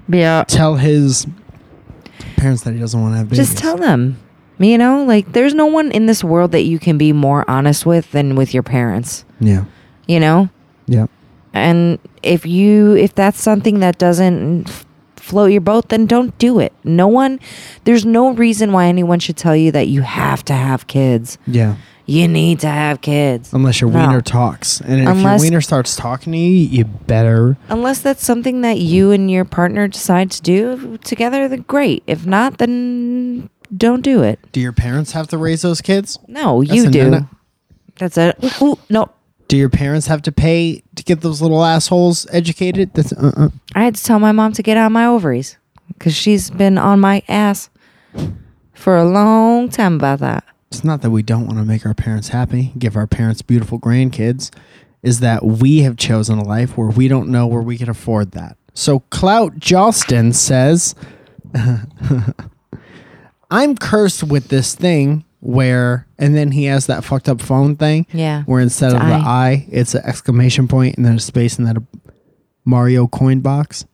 yeah. 0.08 0.43
tell 0.47 0.75
his 0.75 1.28
parents 2.38 2.63
that 2.63 2.73
he 2.73 2.80
doesn't 2.80 2.99
want 2.99 3.13
to 3.13 3.17
have 3.17 3.30
babies 3.30 3.47
Just 3.47 3.58
tell 3.58 3.78
them. 3.78 4.17
You 4.58 4.78
know, 4.78 5.06
like 5.06 5.32
there's 5.32 5.54
no 5.54 5.67
one 5.67 5.89
in 5.91 6.06
this 6.06 6.21
world 6.21 6.52
that 6.52 6.63
you 6.63 6.80
can 6.80 6.97
be 6.97 7.13
more 7.13 7.49
honest 7.49 7.86
with 7.86 8.12
than 8.12 8.36
with 8.36 8.54
your 8.54 8.63
parents. 8.63 9.23
yeah 9.39 9.65
You 10.08 10.19
know, 10.19 10.49
yeah 10.88 11.06
and 11.54 11.97
if 12.23 12.45
you 12.45 12.95
if 12.95 13.15
that's 13.15 13.41
something 13.41 13.80
that 13.80 13.97
doesn't 13.97 14.69
float 15.15 15.52
your 15.52 15.62
boat, 15.62 15.89
then 15.89 16.06
don't 16.08 16.36
do 16.39 16.60
it. 16.60 16.73
No 16.84 17.08
one. 17.08 17.39
There's 17.86 18.06
no 18.06 18.34
reason 18.34 18.71
why 18.71 18.88
anyone 18.88 19.19
should 19.19 19.38
tell 19.38 19.56
you 19.56 19.71
that 19.71 19.88
you 19.88 20.02
have 20.02 20.43
to 20.45 20.54
have 20.54 20.88
kids. 20.88 21.38
yeah 21.47 21.75
You 22.10 22.28
need 22.28 22.60
to 22.62 22.67
have 22.67 23.02
kids. 23.02 23.54
unless 23.54 23.80
your 23.82 23.89
No. 23.91 24.00
wiener 24.00 24.22
talks 24.22 24.82
and 24.82 25.08
if 25.08 25.22
your 25.22 25.39
wiener 25.39 25.62
starts 25.62 25.95
talking 25.95 26.34
to 26.34 26.39
you 26.39 26.50
you 26.78 26.86
better 26.86 27.56
Unless 27.69 28.02
that's 28.02 28.26
something 28.26 28.62
that 28.62 28.80
you 28.80 29.12
and 29.12 29.30
your 29.30 29.45
partner 29.45 29.88
decide 29.88 30.32
to 30.32 30.41
do 30.41 30.98
together, 31.04 31.48
then 31.48 31.65
great. 31.67 32.02
If 32.08 32.26
not, 32.26 32.58
then 32.58 33.50
don't 33.78 34.02
do 34.02 34.24
it. 34.24 34.39
do 34.52 34.60
your 34.60 34.74
parents 34.74 35.12
have 35.12 35.28
to 35.28 35.38
raise 35.38 35.62
those 35.62 35.82
kids 35.82 36.17
No, 36.28 36.63
That's 36.63 36.76
you 36.76 36.89
do. 36.89 37.04
no-no. 37.12 37.28
That's 38.00 38.17
a 38.17 38.34
ooh, 38.43 38.65
ooh, 38.72 38.80
no. 38.89 39.10
do 39.48 39.56
your 39.58 39.69
parents 39.69 40.08
have 40.08 40.22
to 40.24 40.32
pay 40.32 40.82
to 40.95 41.04
get 41.04 41.22
those 41.22 41.41
little 41.41 41.63
assholes 41.63 42.26
educated 42.32 42.91
that's 42.95 43.13
uh-uh. 43.13 43.50
I 43.76 43.84
had 43.84 43.95
to 43.95 44.04
tell 44.04 44.17
my 44.19 44.32
mom 44.32 44.54
to 44.54 44.63
get 44.63 44.78
out 44.78 44.88
of 44.88 44.91
my 44.91 45.06
ovaries 45.06 45.58
because 45.89 46.15
she's 46.15 46.50
been 46.50 46.78
on 46.80 47.00
my 47.00 47.22
ass 47.28 47.69
for 48.74 48.98
a 48.98 49.04
long 49.06 49.69
time 49.69 49.95
about 49.95 50.19
that. 50.19 50.43
It's 50.72 50.84
not 50.84 51.02
that 51.02 51.10
we 51.12 51.24
don't 51.24 51.46
want 51.46 51.58
to 51.58 51.66
make 51.66 51.86
our 51.86 51.94
parents 51.94 52.30
happy, 52.30 52.72
give 52.78 52.96
our 52.96 53.08
parents 53.08 53.42
beautiful 53.42 53.80
grandkids, 53.80 54.52
is 55.02 55.20
that 55.22 55.44
we 55.46 55.80
have 55.80 55.98
chosen 55.98 56.38
a 56.38 56.44
life 56.44 56.78
where 56.78 56.90
we 56.90 57.08
don't 57.08 57.30
know 57.30 57.48
where 57.48 57.62
we 57.62 57.78
can 57.78 57.90
afford 57.90 58.32
that. 58.32 58.58
So 58.74 59.00
Clout 59.10 59.56
Jostin 59.60 60.34
says, 60.36 60.94
I'm 63.52 63.76
cursed 63.76 64.24
with 64.24 64.50
this 64.50 64.76
thing 64.76 65.26
where, 65.40 66.06
and 66.18 66.36
then 66.36 66.52
he 66.52 66.66
has 66.66 66.86
that 66.88 67.04
fucked 67.04 67.28
up 67.30 67.42
phone 67.42 67.76
thing 67.76 68.06
Yeah. 68.14 68.44
where 68.44 68.62
instead 68.62 68.92
It's 68.92 69.02
of 69.02 69.08
the 69.08 69.14
I. 69.16 69.48
I, 69.50 69.68
it's 69.72 69.96
an 69.96 70.04
exclamation 70.06 70.68
point 70.68 70.98
and 70.98 71.06
then 71.06 71.16
a 71.16 71.20
space 71.20 71.58
and 71.58 71.66
then 71.68 71.78
a 71.78 71.84
Mario 72.66 73.08
coin 73.08 73.40
box. 73.40 73.86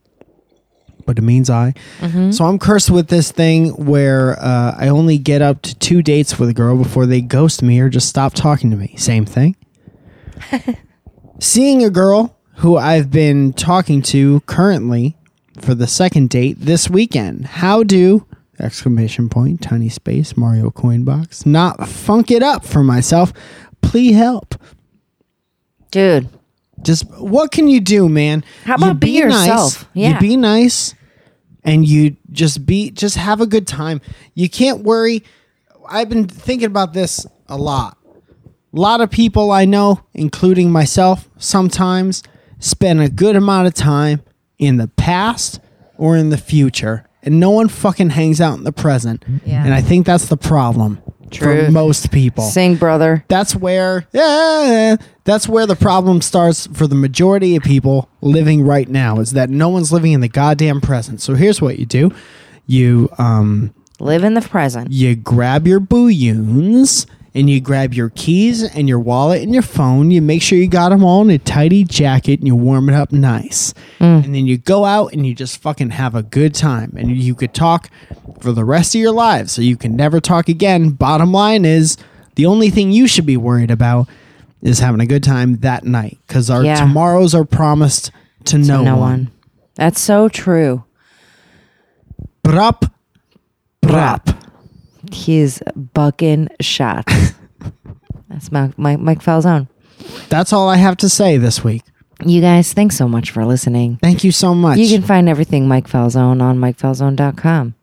But 1.05 1.19
it 1.19 1.21
means 1.21 1.49
I. 1.49 1.73
Mm-hmm. 1.99 2.31
So 2.31 2.45
I'm 2.45 2.57
cursed 2.57 2.89
with 2.89 3.07
this 3.07 3.31
thing 3.31 3.69
where 3.85 4.39
uh, 4.39 4.75
I 4.77 4.87
only 4.87 5.17
get 5.17 5.41
up 5.41 5.61
to 5.63 5.75
two 5.75 6.01
dates 6.01 6.39
with 6.39 6.49
a 6.49 6.53
girl 6.53 6.77
before 6.77 7.05
they 7.05 7.21
ghost 7.21 7.61
me 7.61 7.79
or 7.79 7.89
just 7.89 8.09
stop 8.09 8.33
talking 8.33 8.71
to 8.71 8.77
me. 8.77 8.95
Same 8.97 9.25
thing. 9.25 9.55
Seeing 11.39 11.83
a 11.83 11.89
girl 11.89 12.35
who 12.55 12.77
I've 12.77 13.11
been 13.11 13.53
talking 13.53 14.01
to 14.03 14.39
currently 14.41 15.15
for 15.59 15.75
the 15.75 15.87
second 15.87 16.29
date 16.29 16.57
this 16.59 16.89
weekend. 16.89 17.45
How 17.45 17.83
do 17.83 18.25
exclamation 18.59 19.29
point 19.29 19.61
tiny 19.61 19.89
space 19.89 20.37
Mario 20.37 20.71
coin 20.71 21.03
box 21.03 21.45
not 21.45 21.87
funk 21.87 22.31
it 22.31 22.41
up 22.41 22.65
for 22.65 22.83
myself? 22.83 23.33
Please 23.81 24.15
help. 24.15 24.55
Dude, 25.91 26.29
Just 26.81 27.05
what 27.19 27.51
can 27.51 27.67
you 27.67 27.79
do, 27.79 28.09
man? 28.09 28.43
How 28.63 28.73
You 28.77 28.83
about 28.85 28.99
be 28.99 29.11
yourself? 29.11 29.83
Nice, 29.83 29.85
Yeah. 29.93 30.09
You 30.13 30.19
be 30.19 30.37
nice 30.37 30.93
and 31.63 31.87
you 31.87 32.15
just 32.31 32.65
be 32.65 32.91
just 32.91 33.17
have 33.17 33.41
a 33.41 33.47
good 33.47 33.67
time. 33.67 34.01
You 34.33 34.49
can't 34.49 34.83
worry. 34.83 35.23
I've 35.89 36.09
been 36.09 36.27
thinking 36.27 36.67
about 36.67 36.93
this 36.93 37.25
a 37.47 37.57
lot. 37.57 37.97
A 38.73 38.79
lot 38.79 39.01
of 39.01 39.09
people 39.09 39.51
I 39.51 39.65
know, 39.65 40.01
including 40.13 40.71
myself, 40.71 41.29
sometimes 41.37 42.23
spend 42.59 43.01
a 43.01 43.09
good 43.09 43.35
amount 43.35 43.67
of 43.67 43.73
time 43.73 44.21
in 44.57 44.77
the 44.77 44.87
past 44.89 45.59
or 45.97 46.17
in 46.17 46.29
the 46.29 46.37
future, 46.37 47.07
and 47.23 47.39
no 47.39 47.51
one 47.51 47.69
fucking 47.69 48.09
hangs 48.11 48.41
out 48.41 48.57
in 48.57 48.63
the 48.65 48.73
present. 48.73 49.23
Yeah. 49.45 49.63
And 49.63 49.73
I 49.73 49.81
think 49.81 50.05
that's 50.05 50.27
the 50.27 50.37
problem 50.37 51.01
for 51.37 51.71
most 51.71 52.11
people 52.11 52.43
sing, 52.45 52.75
brother. 52.75 53.23
that's 53.27 53.55
where 53.55 54.07
yeah, 54.13 54.95
that's 55.23 55.47
where 55.47 55.65
the 55.65 55.75
problem 55.75 56.21
starts 56.21 56.67
for 56.67 56.87
the 56.87 56.95
majority 56.95 57.55
of 57.55 57.63
people 57.63 58.09
living 58.21 58.61
right 58.63 58.87
now 58.89 59.19
is 59.19 59.31
that 59.31 59.49
no 59.49 59.69
one's 59.69 59.91
living 59.91 60.11
in 60.13 60.21
the 60.21 60.27
goddamn 60.29 60.81
present. 60.81 61.21
So 61.21 61.35
here's 61.35 61.61
what 61.61 61.79
you 61.79 61.85
do. 61.85 62.11
You 62.67 63.09
um 63.17 63.73
Live 63.99 64.23
in 64.23 64.33
the 64.33 64.41
present. 64.41 64.91
you 64.91 65.15
grab 65.15 65.65
your 65.67 65.79
booyoons 65.79 67.05
and 67.35 67.49
you 67.49 67.59
grab 67.59 67.93
your 67.93 68.09
keys 68.11 68.63
and 68.63 68.87
your 68.87 68.99
wallet 68.99 69.43
and 69.43 69.53
your 69.53 69.61
phone. 69.61 70.09
You 70.09 70.21
make 70.21 70.41
sure 70.41 70.57
you 70.57 70.67
got 70.69 70.89
them 70.89 71.03
all 71.03 71.21
in 71.21 71.29
a 71.29 71.37
tidy 71.37 71.83
jacket 71.83 72.39
and 72.39 72.47
you 72.47 72.55
warm 72.55 72.87
it 72.89 72.95
up 72.95 73.11
nice. 73.11 73.73
Mm. 73.99 74.23
And 74.23 74.33
then 74.33 74.47
you 74.47 74.57
go 74.57 74.85
out 74.85 75.11
and 75.13 75.27
you 75.27 75.35
just 75.35 75.61
fucking 75.61 75.89
have 75.91 76.15
a 76.15 76.23
good 76.23 76.55
time. 76.55 76.93
And 76.97 77.11
you 77.11 77.35
could 77.35 77.53
talk 77.53 77.89
for 78.39 78.53
the 78.53 78.63
rest 78.63 78.95
of 78.95 79.01
your 79.01 79.11
lives. 79.11 79.51
So 79.51 79.61
you 79.61 79.75
can 79.75 79.97
never 79.97 80.21
talk 80.21 80.47
again. 80.47 80.91
Bottom 80.91 81.33
line 81.33 81.65
is 81.65 81.97
the 82.35 82.45
only 82.45 82.69
thing 82.69 82.91
you 82.93 83.05
should 83.05 83.25
be 83.25 83.37
worried 83.37 83.69
about 83.69 84.07
is 84.61 84.79
having 84.79 85.01
a 85.01 85.05
good 85.05 85.23
time 85.23 85.57
that 85.57 85.83
night 85.83 86.17
because 86.25 86.49
our 86.49 86.63
Yeah. 86.63 86.75
tomorrows 86.75 87.35
are 87.35 87.45
promised 87.45 88.11
to, 88.45 88.57
no, 88.57 88.81
no 88.83 88.93
one. 88.93 88.99
one. 89.01 89.31
That's 89.75 89.99
so 89.99 90.29
true. 90.29 90.85
Brap, 92.45 92.89
brap. 93.83 94.37
He's 95.15 95.61
bucking 95.93 96.49
shots. 96.59 97.33
That's 98.29 98.51
Mike, 98.51 98.77
Mike, 98.77 98.99
Mike 98.99 99.19
Falzone. 99.19 99.67
That's 100.29 100.51
all 100.51 100.69
I 100.69 100.75
have 100.75 100.97
to 100.97 101.09
say 101.09 101.37
this 101.37 101.63
week. 101.63 101.83
You 102.25 102.41
guys, 102.41 102.73
thanks 102.73 102.95
so 102.95 103.07
much 103.07 103.31
for 103.31 103.45
listening. 103.45 103.97
Thank 104.01 104.23
you 104.23 104.31
so 104.31 104.53
much. 104.53 104.77
You 104.77 104.87
can 104.87 105.01
find 105.01 105.27
everything 105.27 105.67
Mike 105.67 105.87
Falzone 105.87 106.41
on 106.41 106.57
MikeFalzone.com. 106.59 107.75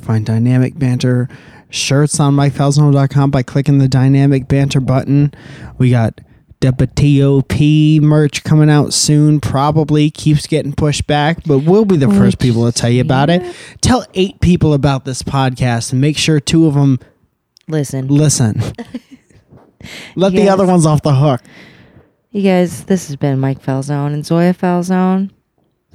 Find 0.00 0.26
Dynamic 0.26 0.78
Banter 0.78 1.28
shirts 1.70 2.20
on 2.20 2.34
MikeFalzone.com 2.34 3.30
by 3.30 3.42
clicking 3.42 3.78
the 3.78 3.88
Dynamic 3.88 4.48
Banter 4.48 4.80
button. 4.80 5.32
We 5.78 5.90
got 5.90 6.20
WTOP 6.60 8.00
merch 8.00 8.42
coming 8.44 8.68
out 8.70 8.92
soon. 8.92 9.40
Probably 9.40 10.10
keeps 10.10 10.46
getting 10.46 10.72
pushed 10.72 11.06
back, 11.06 11.44
but 11.44 11.58
we'll 11.60 11.84
be 11.84 11.96
the 11.96 12.08
first 12.08 12.38
people 12.38 12.70
to 12.70 12.72
tell 12.72 12.90
you 12.90 13.00
about 13.00 13.30
it. 13.30 13.54
Tell 13.80 14.04
eight 14.14 14.40
people 14.40 14.74
about 14.74 15.04
this 15.04 15.22
podcast 15.22 15.92
and 15.92 16.00
make 16.00 16.18
sure 16.18 16.40
two 16.40 16.66
of 16.66 16.74
them 16.74 16.98
Listen, 17.68 18.08
listen. 18.08 18.60
Let 20.16 20.32
the 20.32 20.48
other 20.48 20.66
ones 20.66 20.86
off 20.86 21.02
the 21.02 21.14
hook. 21.14 21.42
you 22.30 22.42
guys, 22.42 22.84
this 22.84 23.06
has 23.08 23.16
been 23.16 23.38
Mike 23.38 23.62
Falzone 23.62 24.14
and 24.14 24.24
Zoya 24.24 24.54
Falzone. 24.54 25.30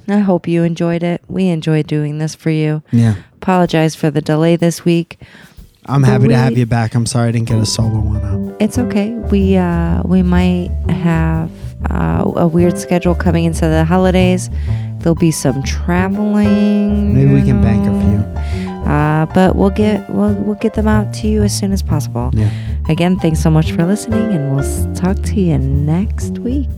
I 0.06 0.18
hope 0.18 0.46
you 0.46 0.62
enjoyed 0.62 1.02
it. 1.02 1.22
We 1.28 1.48
enjoyed 1.48 1.86
doing 1.86 2.18
this 2.18 2.34
for 2.34 2.50
you. 2.50 2.82
Yeah. 2.92 3.16
Apologize 3.34 3.94
for 3.94 4.10
the 4.10 4.20
delay 4.20 4.54
this 4.56 4.84
week. 4.84 5.18
I'm 5.86 6.02
happy 6.02 6.28
to 6.28 6.36
have 6.36 6.56
you 6.56 6.66
back. 6.66 6.94
I'm 6.94 7.06
sorry 7.06 7.28
I 7.28 7.32
didn't 7.32 7.48
get 7.48 7.58
a 7.58 7.66
solo 7.66 8.00
one 8.00 8.24
out. 8.24 8.56
It's 8.60 8.78
okay. 8.78 9.10
We 9.10 9.56
uh 9.56 10.02
we 10.04 10.22
might 10.22 10.70
have 10.88 11.50
uh, 11.90 12.32
a 12.36 12.46
weird 12.46 12.78
schedule 12.78 13.14
coming 13.14 13.44
into 13.44 13.66
the 13.68 13.84
holidays. 13.84 14.48
There'll 14.98 15.14
be 15.14 15.30
some 15.30 15.62
traveling. 15.64 17.14
Maybe 17.14 17.34
we 17.34 17.42
can 17.42 17.60
bank 17.60 17.82
a 17.86 18.00
few. 18.00 18.84
Uh, 18.90 19.26
but 19.26 19.56
we'll 19.56 19.70
get 19.70 20.08
we'll 20.10 20.34
we'll 20.34 20.54
get 20.56 20.74
them 20.74 20.88
out 20.88 21.12
to 21.14 21.28
you 21.28 21.42
as 21.42 21.56
soon 21.56 21.72
as 21.72 21.82
possible. 21.82 22.30
Yeah. 22.32 22.50
Again, 22.88 23.18
thanks 23.18 23.40
so 23.40 23.50
much 23.50 23.72
for 23.72 23.84
listening, 23.84 24.32
and 24.34 24.54
we'll 24.54 24.94
talk 24.94 25.16
to 25.22 25.40
you 25.40 25.58
next 25.58 26.38
week. 26.38 26.68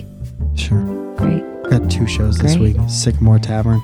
Sure. 0.54 0.80
Great. 1.16 1.42
Got 1.70 1.90
two 1.90 2.06
shows 2.06 2.38
this 2.38 2.56
Great. 2.56 2.76
week 2.76 2.88
Sycamore 2.88 3.40
Tavern, 3.40 3.80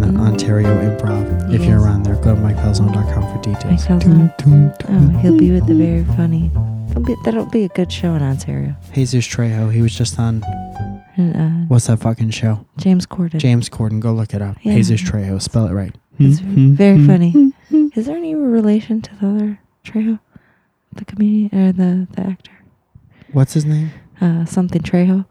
the 0.00 0.08
Ontario 0.18 0.68
Improv. 0.68 1.52
If 1.54 1.64
you're 1.64 1.80
around 1.80 2.04
there, 2.04 2.14
go 2.16 2.34
to 2.34 2.40
mikefalzone.com 2.40 3.22
for 3.36 3.42
details. 3.42 3.88
Mike 3.88 4.00
Falzone. 4.00 4.74
Oh, 4.88 5.18
he'll 5.18 5.36
be 5.38 5.50
with 5.50 5.66
the 5.66 5.74
very 5.74 6.04
funny. 6.16 6.50
That'll 6.88 7.02
be, 7.02 7.16
that'll 7.24 7.46
be 7.46 7.64
a 7.64 7.68
good 7.68 7.90
show 7.92 8.14
in 8.14 8.22
Ontario. 8.22 8.74
Jesus 8.94 9.26
Trejo. 9.26 9.72
He 9.72 9.82
was 9.82 9.94
just 9.94 10.18
on 10.18 10.42
And, 11.16 11.36
uh, 11.36 11.48
what's 11.68 11.86
that 11.88 11.98
fucking 11.98 12.30
show? 12.30 12.64
James 12.78 13.06
Corden. 13.06 13.38
James 13.38 13.68
Corden. 13.68 13.98
Go 14.00 14.12
look 14.12 14.34
it 14.34 14.40
up. 14.42 14.56
Yeah. 14.62 14.74
Jesus 14.74 15.00
Trejo. 15.02 15.40
Spell 15.42 15.66
it 15.66 15.72
right. 15.72 15.94
It's 16.18 16.40
Mhm. 16.40 16.74
very 16.74 16.98
Mhm. 16.98 17.06
funny. 17.06 17.52
Is 17.96 18.06
there 18.06 18.16
any 18.16 18.34
relation 18.34 19.02
to 19.02 19.10
the 19.16 19.28
other 19.28 19.60
Trejo? 19.84 20.18
The 20.94 21.04
comedian 21.04 21.50
or 21.54 21.72
the, 21.72 22.06
the 22.12 22.22
actor? 22.22 22.52
What's 23.32 23.52
his 23.54 23.64
name? 23.64 23.90
Uh, 24.20 24.44
something 24.46 24.80
Trejo. 24.82 25.26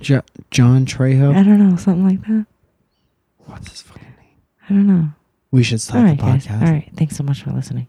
Jo- 0.00 0.22
John 0.50 0.86
Trejo. 0.86 1.34
I 1.36 1.42
don't 1.42 1.58
know, 1.58 1.76
something 1.76 2.06
like 2.06 2.22
that. 2.26 2.46
What's 3.50 3.70
his 3.70 3.82
fucking 3.82 4.02
name? 4.02 4.36
I 4.68 4.72
don't 4.72 4.86
know. 4.86 5.08
We 5.50 5.62
should 5.62 5.80
right, 6.04 6.16
the 6.18 6.22
guys. 6.22 6.46
podcast. 6.46 6.62
All 6.66 6.72
right. 6.72 6.90
Thanks 6.96 7.16
so 7.16 7.24
much 7.24 7.42
for 7.42 7.50
listening. 7.50 7.88